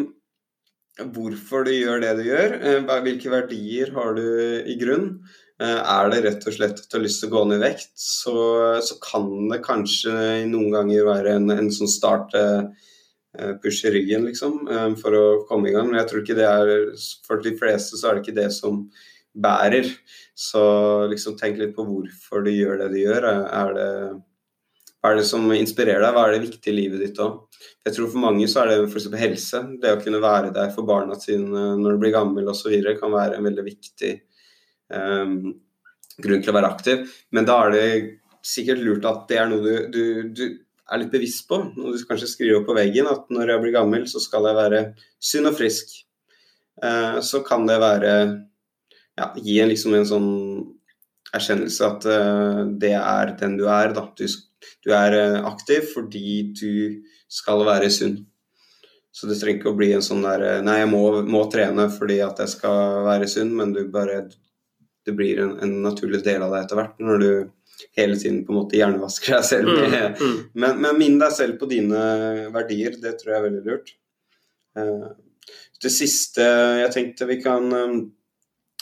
[1.15, 2.57] hvorfor du gjør det du gjør.
[2.65, 4.25] Uh, hvilke verdier har du
[4.65, 5.13] i grunn?
[5.59, 7.65] Uh, er det rett og slett at du har lyst til å gå ned i
[7.65, 8.37] vekt, så,
[8.85, 10.13] så kan det kanskje
[10.51, 12.69] noen ganger være en, en sånn start uh,
[13.63, 14.65] push i ryggen, liksom,
[14.99, 15.91] for å komme i gang.
[15.91, 16.71] Men jeg tror ikke det er
[17.27, 18.87] For de fleste så er det ikke det som
[19.39, 19.91] bærer.
[20.39, 20.63] Så
[21.11, 23.27] liksom tenk litt på hvorfor du gjør det du gjør.
[23.29, 23.91] Er det,
[24.99, 26.15] hva er det som inspirerer deg?
[26.15, 27.45] Hva er det viktige i livet ditt òg?
[27.87, 29.11] Jeg tror for mange så er det f.eks.
[29.21, 29.63] helse.
[29.83, 32.75] Det å kunne være der for barna sine når du blir gammel osv.
[33.01, 34.13] kan være en veldig viktig
[34.89, 37.05] grunn til å være aktiv.
[37.35, 37.89] Men da er det
[38.45, 40.45] sikkert lurt at det er noe du, du, du
[40.89, 41.61] er litt bevisst på.
[41.77, 44.59] Noe du kanskje skriver opp på veggen at når jeg blir gammel, så skal jeg
[44.59, 44.83] være
[45.31, 45.93] sunn og frisk.
[46.79, 48.13] Uh, så kan det være
[49.19, 50.33] ja, gi en, liksom en sånn
[51.35, 53.93] erkjennelse at uh, det er den du er.
[53.97, 54.07] Da.
[54.17, 54.25] Du,
[54.87, 56.73] du er uh, aktiv fordi du
[57.29, 58.21] skal være sunn.
[59.13, 61.89] Så det trenger ikke å bli en sånn der eh, Nei, jeg må, må trene
[61.91, 64.29] fordi at jeg skal være sunn, men du bare
[65.09, 67.31] Det blir en, en naturlig del av deg etter hvert når du
[67.99, 69.71] hele tiden på en måte hjernevasker deg selv.
[69.71, 70.37] Mm, mm.
[70.59, 72.03] Men, men minn deg selv på dine
[72.55, 73.93] verdier, det tror jeg er veldig lurt.
[74.79, 75.09] Uh,
[75.83, 78.01] det siste jeg tenkte vi kan um,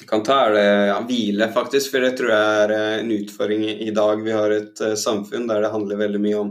[0.08, 1.92] kan ta er det ja, hvile, faktisk.
[1.92, 4.20] For det tror jeg er eh, en utfordring i dag.
[4.20, 6.50] Vi har et samfunn der det handler veldig mye om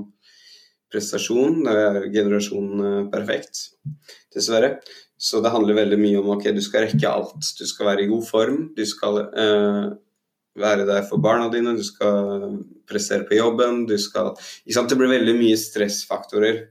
[0.90, 1.60] prestasjon.
[1.68, 3.68] Det er generasjonen perfekt,
[4.34, 4.80] dessverre.
[5.18, 7.54] Så det handler veldig mye om ok, du skal rekke alt.
[7.58, 8.58] Du skal være i god form.
[8.76, 9.94] Du skal uh,
[10.60, 11.76] være der for barna dine.
[11.78, 12.60] Du skal
[12.90, 13.86] prestere på jobben.
[13.88, 14.34] Du skal
[14.66, 16.66] Det blir veldig mye stressfaktorer.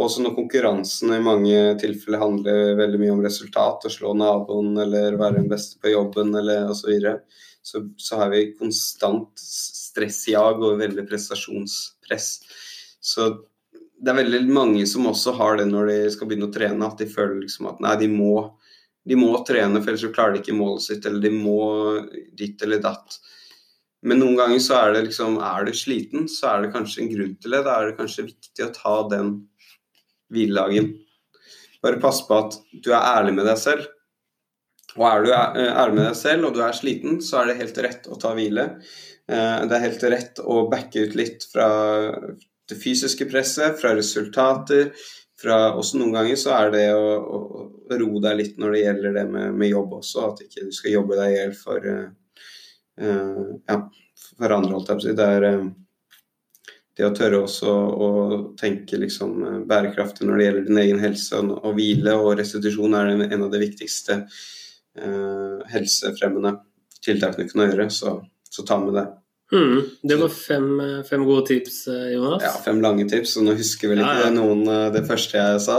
[0.00, 5.18] Også når konkurransen i mange tilfeller handler veldig mye om resultat, å slå naboen eller
[5.18, 6.92] være den beste på jobben eller osv.,
[7.60, 12.28] så, så så har vi konstant stressjag og veldig prestasjonspress.
[13.00, 13.26] Så
[14.00, 17.00] det er veldig mange som også har det når de skal begynne å trene, at
[17.00, 18.34] de føler liksom at nei, de må,
[19.08, 21.60] de må trene, for ellers så klarer de ikke målet sitt, eller de må
[22.38, 23.18] ditt eller datt.
[24.06, 27.10] Men noen ganger så er det liksom Er du sliten, så er det kanskje en
[27.10, 27.64] grunn til det.
[27.66, 29.34] Da er det kanskje viktig å ta den
[30.32, 30.94] hviledagen.
[31.84, 33.90] Bare pass på at du er ærlig med deg selv.
[34.96, 37.60] Og er du eh, ærlig med deg selv og du er sliten, så er det
[37.60, 38.70] helt rett å ta hvile.
[39.28, 41.68] Eh, det er helt rett å backe ut litt fra
[42.70, 44.92] det fysiske presset, fra resultater.
[45.40, 47.66] Fra, også noen ganger så er det å, å,
[47.96, 50.26] roe deg litt når det gjelder det med, med jobb også.
[50.28, 53.78] At ikke du skal jobbe deg i hjel for, uh, ja,
[54.36, 55.16] for andre, holdt jeg på å si.
[55.16, 55.70] Det er uh,
[57.00, 58.10] det å tørre også å
[58.60, 63.14] tenke liksom bærekraftig når det gjelder din egen helse og, og hvile og restitusjon er
[63.14, 66.58] en, en av de viktigste uh, helsefremmende
[67.00, 68.18] tiltakene du kan gjøre, så,
[68.50, 69.06] så ta med det.
[69.50, 70.68] Mm, det var fem,
[71.08, 72.44] fem, gode tips, eh, Jonas.
[72.44, 74.34] Ja, fem lange tips, og nå husker vel ikke ja, ja.
[74.34, 74.62] noen
[74.94, 75.78] det første jeg sa.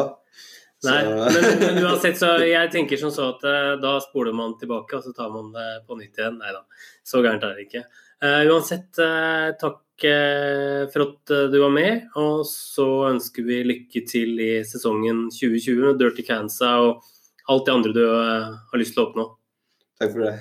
[0.84, 0.97] Nei,
[1.36, 3.45] men, men, uansett, så jeg tenker som så at
[3.80, 6.39] da spoler man tilbake, og så tar man det på nytt igjen.
[6.41, 6.65] Nei da,
[7.07, 7.86] så gærent er det ikke.
[8.22, 12.09] Uh, uansett, uh, takk uh, for at du var med.
[12.22, 17.05] Og så ønsker vi lykke til i sesongen 2020 med Dirty Cancer og
[17.49, 19.30] alt det andre du har lyst til å oppnå.
[20.01, 20.36] Takk for det.